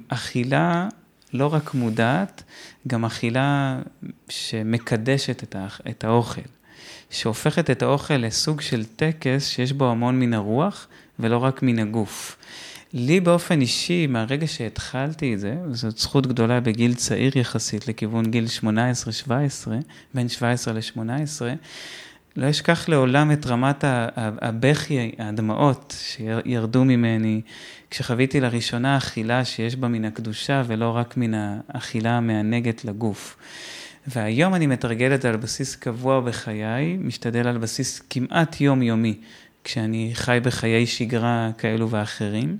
[0.08, 0.88] אכילה
[1.32, 2.42] לא רק מודעת,
[2.86, 3.78] גם אכילה
[4.28, 5.56] שמקדשת את,
[5.90, 6.40] את האוכל,
[7.10, 10.88] שהופכת את האוכל לסוג של טקס שיש בו המון מן הרוח.
[11.20, 12.36] ולא רק מן הגוף.
[12.92, 18.46] לי באופן אישי, מהרגע שהתחלתי את זה, זאת זכות גדולה בגיל צעיר יחסית, לכיוון גיל
[18.62, 19.68] 18-17,
[20.14, 21.42] בין 17 ל-18,
[22.36, 23.84] לא אשכח לעולם את רמת
[24.16, 27.40] הבכי, הדמעות שירדו ממני,
[27.90, 33.36] כשחוויתי לראשונה אכילה שיש בה מן הקדושה ולא רק מן האכילה המענגת לגוף.
[34.06, 39.18] והיום אני מתרגל את זה על בסיס קבוע בחיי, משתדל על בסיס כמעט יומיומי,
[39.68, 42.58] כשאני חי בחיי שגרה כאלו ואחרים,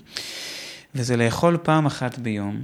[0.94, 2.60] וזה לאכול פעם אחת ביום.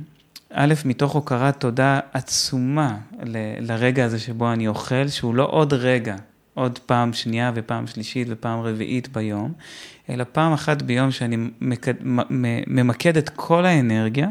[0.53, 6.17] א', מתוך הוקרת תודה עצומה ל- לרגע הזה שבו אני אוכל, שהוא לא עוד רגע,
[6.55, 9.53] עוד פעם שנייה ופעם שלישית ופעם רביעית ביום,
[10.11, 11.95] אלא פעם אחת ביום שאני מקד,
[12.67, 14.29] ממקד את כל האנרגיה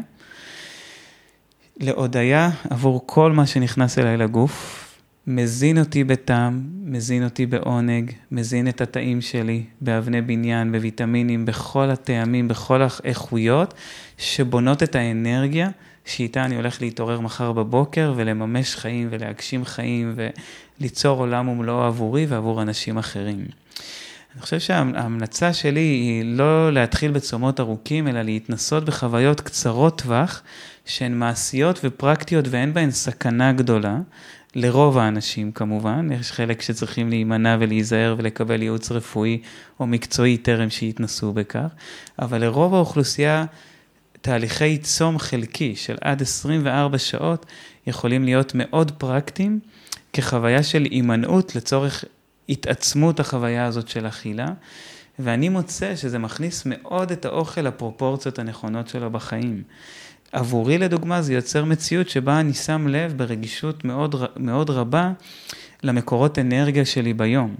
[1.80, 4.93] להודיה עבור כל מה שנכנס אליי לגוף,
[5.26, 12.48] מזין אותי בטעם, מזין אותי בעונג, מזין את התאים שלי באבני בניין, בוויטמינים, בכל הטעמים,
[12.48, 13.74] בכל האיכויות
[14.18, 15.70] שבונות את האנרגיה
[16.04, 20.14] שאיתה אני הולך להתעורר מחר בבוקר ולממש חיים ולהגשים חיים
[20.80, 23.46] וליצור עולם ומלואו עבורי ועבור אנשים אחרים.
[24.34, 30.42] אני חושב שההמלצה שלי היא לא להתחיל בצומות ארוכים, אלא להתנסות בחוויות קצרות טווח,
[30.84, 33.98] שהן מעשיות ופרקטיות ואין בהן סכנה גדולה,
[34.54, 39.40] לרוב האנשים כמובן, יש חלק שצריכים להימנע ולהיזהר ולקבל ייעוץ רפואי
[39.80, 41.68] או מקצועי טרם שיתנסו בכך,
[42.18, 43.44] אבל לרוב האוכלוסייה
[44.20, 47.46] תהליכי צום חלקי של עד 24 שעות
[47.86, 49.60] יכולים להיות מאוד פרקטיים
[50.12, 52.04] כחוויה של הימנעות לצורך
[52.48, 54.48] התעצמות החוויה הזאת של אכילה,
[55.18, 59.62] ואני מוצא שזה מכניס מאוד את האוכל לפרופורציות הנכונות שלו בחיים.
[60.34, 65.12] עבורי לדוגמה זה יוצר מציאות שבה אני שם לב ברגישות מאוד, מאוד רבה
[65.82, 67.54] למקורות אנרגיה שלי ביום.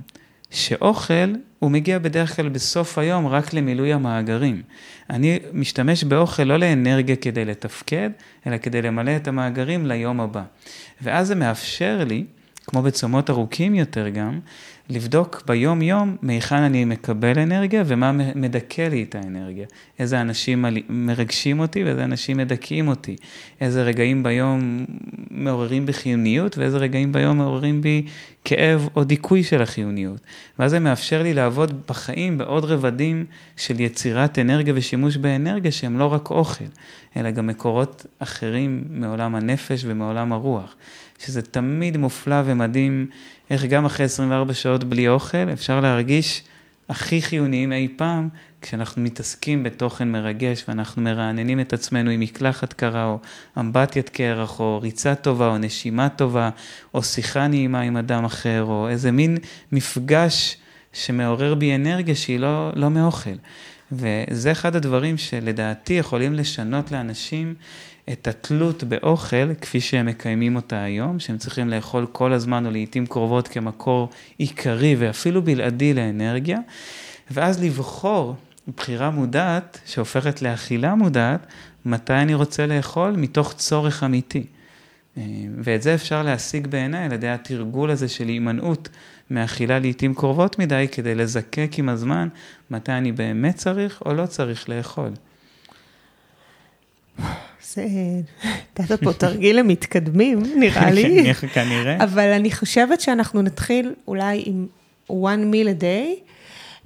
[0.50, 4.62] שאוכל, הוא מגיע בדרך כלל בסוף היום רק למילוי המאגרים.
[5.10, 8.10] אני משתמש באוכל לא לאנרגיה כדי לתפקד,
[8.46, 10.42] אלא כדי למלא את המאגרים ליום הבא.
[11.02, 12.24] ואז זה מאפשר לי,
[12.66, 14.40] כמו בצומות ארוכים יותר גם,
[14.90, 19.66] לבדוק ביום-יום מהיכן אני מקבל אנרגיה ומה מדכא לי את האנרגיה.
[19.98, 23.16] איזה אנשים מרגשים אותי ואיזה אנשים מדכאים אותי.
[23.60, 24.84] איזה רגעים ביום
[25.30, 28.06] מעוררים בי חיוניות ואיזה רגעים ביום מעוררים בי
[28.44, 30.20] כאב או דיכוי של החיוניות.
[30.58, 33.24] ואז זה מאפשר לי לעבוד בחיים בעוד רבדים
[33.56, 36.64] של יצירת אנרגיה ושימוש באנרגיה שהם לא רק אוכל,
[37.16, 40.76] אלא גם מקורות אחרים מעולם הנפש ומעולם הרוח.
[41.18, 43.06] שזה תמיד מופלא ומדהים
[43.50, 46.42] איך גם אחרי 24 שעות בלי אוכל אפשר להרגיש
[46.88, 48.28] הכי חיוניים אי פעם
[48.62, 53.18] כשאנחנו מתעסקים בתוכן מרגש ואנחנו מרעננים את עצמנו עם מקלחת קרה או
[53.58, 56.50] אמבטיית קרח או ריצה טובה או נשימה טובה
[56.94, 59.38] או שיחה נעימה עם אדם אחר או איזה מין
[59.72, 60.56] מפגש
[60.92, 63.30] שמעורר בי אנרגיה שהיא לא, לא מאוכל.
[63.92, 67.54] וזה אחד הדברים שלדעתי יכולים לשנות לאנשים
[68.12, 73.06] את התלות באוכל כפי שהם מקיימים אותה היום, שהם צריכים לאכול כל הזמן או לעיתים
[73.06, 74.08] קרובות כמקור
[74.38, 76.58] עיקרי ואפילו בלעדי לאנרגיה,
[77.30, 78.36] ואז לבחור
[78.76, 81.46] בחירה מודעת שהופכת לאכילה מודעת,
[81.84, 84.44] מתי אני רוצה לאכול מתוך צורך אמיתי.
[85.58, 88.88] ואת זה אפשר להשיג בעיניי על ידי התרגול הזה של הימנעות
[89.30, 92.28] מאכילה לעיתים קרובות מדי, כדי לזקק עם הזמן
[92.70, 95.10] מתי אני באמת צריך או לא צריך לאכול.
[97.62, 97.86] זה,
[98.78, 101.34] נתת פה תרגיל למתקדמים, נראה לי.
[101.54, 102.04] כנראה.
[102.04, 104.66] אבל אני חושבת שאנחנו נתחיל אולי עם
[105.10, 106.30] one meal a day,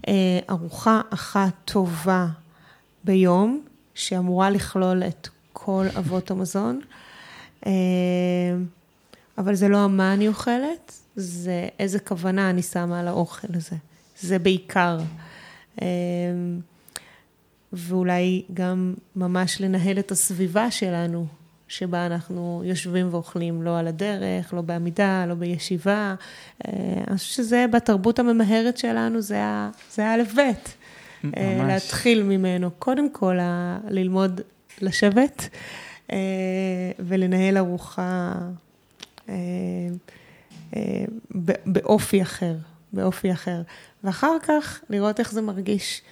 [0.09, 2.27] אה, ארוחה אחת טובה
[3.05, 3.63] ביום,
[3.95, 6.81] שאמורה לכלול את כל אבות המזון.
[7.67, 7.73] אה,
[9.39, 13.77] אבל זה לא מה אני אוכלת, זה איזה כוונה אני שמה על האוכל הזה.
[14.21, 14.99] זה בעיקר.
[15.83, 15.87] אה,
[17.73, 21.27] ואולי גם ממש לנהל את הסביבה שלנו,
[21.69, 26.15] שבה אנחנו יושבים ואוכלים, לא על הדרך, לא בעמידה, לא בישיבה.
[26.65, 29.43] אני חושבת שזה בתרבות הממהרת שלנו, זה
[29.99, 30.75] האלף-בית.
[31.37, 32.71] אה, להתחיל ממנו.
[32.79, 33.39] קודם כל,
[33.89, 34.41] ללמוד
[34.81, 35.49] לשבת
[36.99, 38.33] ולנהל ארוחה
[41.67, 42.55] באופי אחר,
[42.93, 43.63] באופי אחר.
[44.05, 46.03] ואחר כך לראות איך זה מרגיש.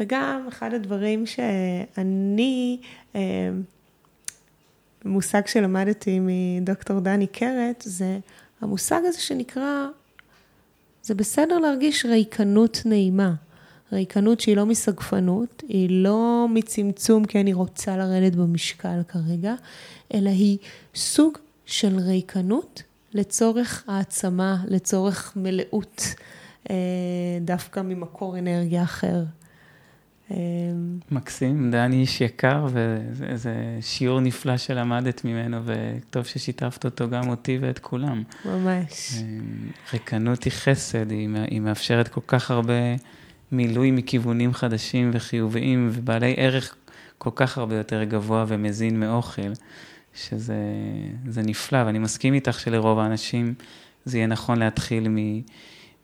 [0.00, 2.80] וגם אחד הדברים שאני,
[3.14, 3.20] אה,
[5.04, 8.18] מושג שלמדתי מדוקטור דני קרת, זה
[8.60, 9.86] המושג הזה שנקרא,
[11.02, 13.34] זה בסדר להרגיש ריקנות נעימה.
[13.92, 19.54] ריקנות שהיא לא מסגפנות, היא לא מצמצום כי אני רוצה לרדת במשקל כרגע,
[20.14, 20.58] אלא היא
[20.94, 22.82] סוג של ריקנות
[23.18, 26.14] לצורך העצמה, לצורך מלאות,
[26.70, 26.76] אה,
[27.40, 29.24] דווקא ממקור אנרגיה אחר.
[30.30, 30.36] אמ,
[31.10, 32.66] מקסים, דני איש יקר,
[33.12, 38.22] וזה שיעור נפלא שלמדת ממנו, וטוב ששיתפת אותו גם אותי ואת כולם.
[38.44, 39.14] ממש.
[39.20, 42.72] אמ, ריקנות היא חסד, היא מאפשרת כל כך הרבה
[43.52, 46.76] מילוי מכיוונים חדשים וחיוביים, ובעלי ערך
[47.18, 49.52] כל כך הרבה יותר גבוה ומזין מאוכל,
[50.26, 53.54] שזה נפלא, ואני מסכים איתך שלרוב האנשים
[54.04, 55.16] זה יהיה נכון להתחיל מ...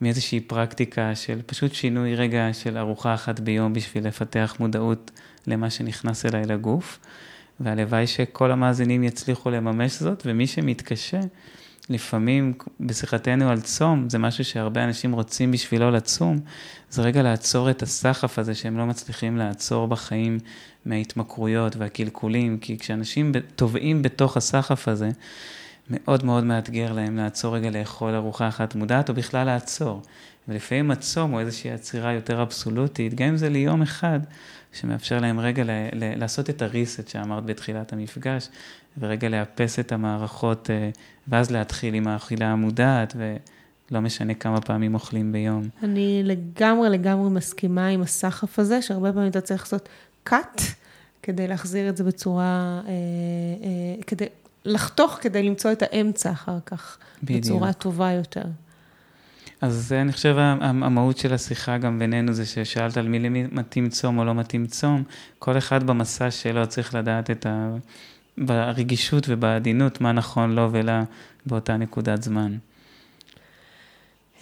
[0.00, 5.10] מאיזושהי פרקטיקה של פשוט שינוי רגע של ארוחה אחת ביום בשביל לפתח מודעות
[5.46, 6.98] למה שנכנס אליי לגוף.
[7.60, 11.20] והלוואי שכל המאזינים יצליחו לממש זאת, ומי שמתקשה,
[11.91, 16.39] לפעמים בשיחתנו על צום, זה משהו שהרבה אנשים רוצים בשבילו לצום,
[16.91, 20.39] זה רגע לעצור את הסחף הזה שהם לא מצליחים לעצור בחיים
[20.85, 25.11] מההתמכרויות והקלקולים, כי כשאנשים טובעים בתוך הסחף הזה,
[25.91, 30.03] מאוד מאוד מאתגר להם לעצור רגע לאכול ארוחה אחת מודעת, או בכלל לעצור.
[30.49, 34.20] ולפעמים הצום הוא איזושהי עצירה יותר אבסולוטית, גם אם זה ליום אחד,
[34.72, 38.49] שמאפשר להם רגע ל- ל- לעשות את הריסט שאמרת בתחילת המפגש,
[38.99, 40.90] ורגע לאפס את המערכות, אה,
[41.28, 45.62] ואז להתחיל עם האכילה המודעת, ולא משנה כמה פעמים אוכלים ביום.
[45.82, 49.88] אני לגמרי לגמרי מסכימה עם הסחף הזה, שהרבה פעמים אתה צריך לעשות
[50.28, 50.62] cut,
[51.22, 54.26] כדי להחזיר את זה בצורה, אה, אה, כדי
[54.64, 57.45] לחתוך כדי למצוא את האמצע אחר כך, בדיוק.
[57.45, 58.42] בצורה טובה יותר.
[59.61, 64.18] אז זה, אני חושב, המהות של השיחה גם בינינו זה ששאלת על מי מתאים צום
[64.18, 65.03] או לא מתאים צום.
[65.38, 67.76] כל אחד במסע שלו צריך לדעת את ה...
[68.39, 71.05] ברגישות ובעדינות מה נכון לו ולה
[71.47, 72.57] באותה נקודת זמן.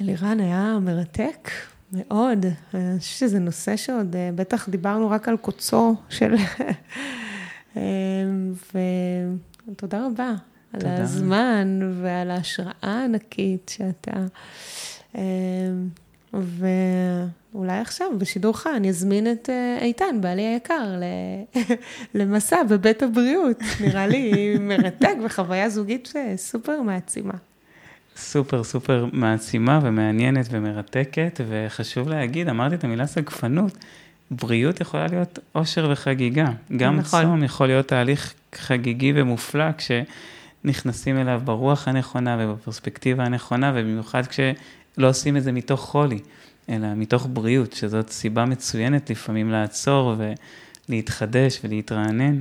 [0.01, 1.51] אלירן, היה מרתק
[1.93, 2.47] מאוד.
[2.75, 6.35] אני חושבת שזה נושא שעוד, אה, בטח דיברנו רק על קוצו של...
[7.77, 7.83] אה,
[9.69, 10.35] ותודה רבה.
[10.73, 10.97] תודה.
[10.97, 14.27] על הזמן ועל ההשראה הענקית שאתה
[15.15, 15.21] אמ,
[16.35, 21.01] ואולי עכשיו, בשידור חי, אני אזמין את אה, איתן, בעלי היקר,
[22.15, 23.59] למסע בבית הבריאות.
[23.81, 24.33] נראה לי
[24.69, 27.35] מרתק וחוויה זוגית אה, סופר מעצימה.
[28.17, 33.79] סופר סופר מעצימה ומעניינת ומרתקת, וחשוב להגיד, אמרתי את המילה סגפנות,
[34.31, 36.47] בריאות יכולה להיות אושר וחגיגה.
[36.77, 37.23] גם נכון.
[37.23, 44.41] צום יכול להיות תהליך חגיגי ומופלא, כשנכנסים אליו ברוח הנכונה ובפרספקטיבה הנכונה, ובמיוחד כש...
[44.99, 46.19] לא עושים את זה מתוך חולי,
[46.69, 50.15] אלא מתוך בריאות, שזאת סיבה מצוינת לפעמים לעצור
[50.89, 52.41] ולהתחדש ולהתרענן.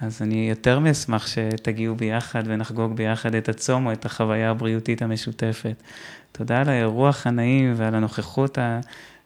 [0.00, 5.82] אז אני יותר מאשמח שתגיעו ביחד ונחגוג ביחד את הצום או את החוויה הבריאותית המשותפת.
[6.32, 8.58] תודה על האירוח הנעים ועל הנוכחות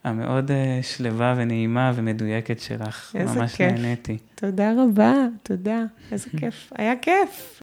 [0.03, 3.15] המאוד אה, שלווה ונעימה ומדויקת שלך.
[3.15, 3.71] איזה ממש כיף.
[3.71, 4.17] נהניתי.
[4.35, 5.83] תודה רבה, תודה.
[6.11, 6.73] איזה כיף.
[6.75, 7.59] היה כיף.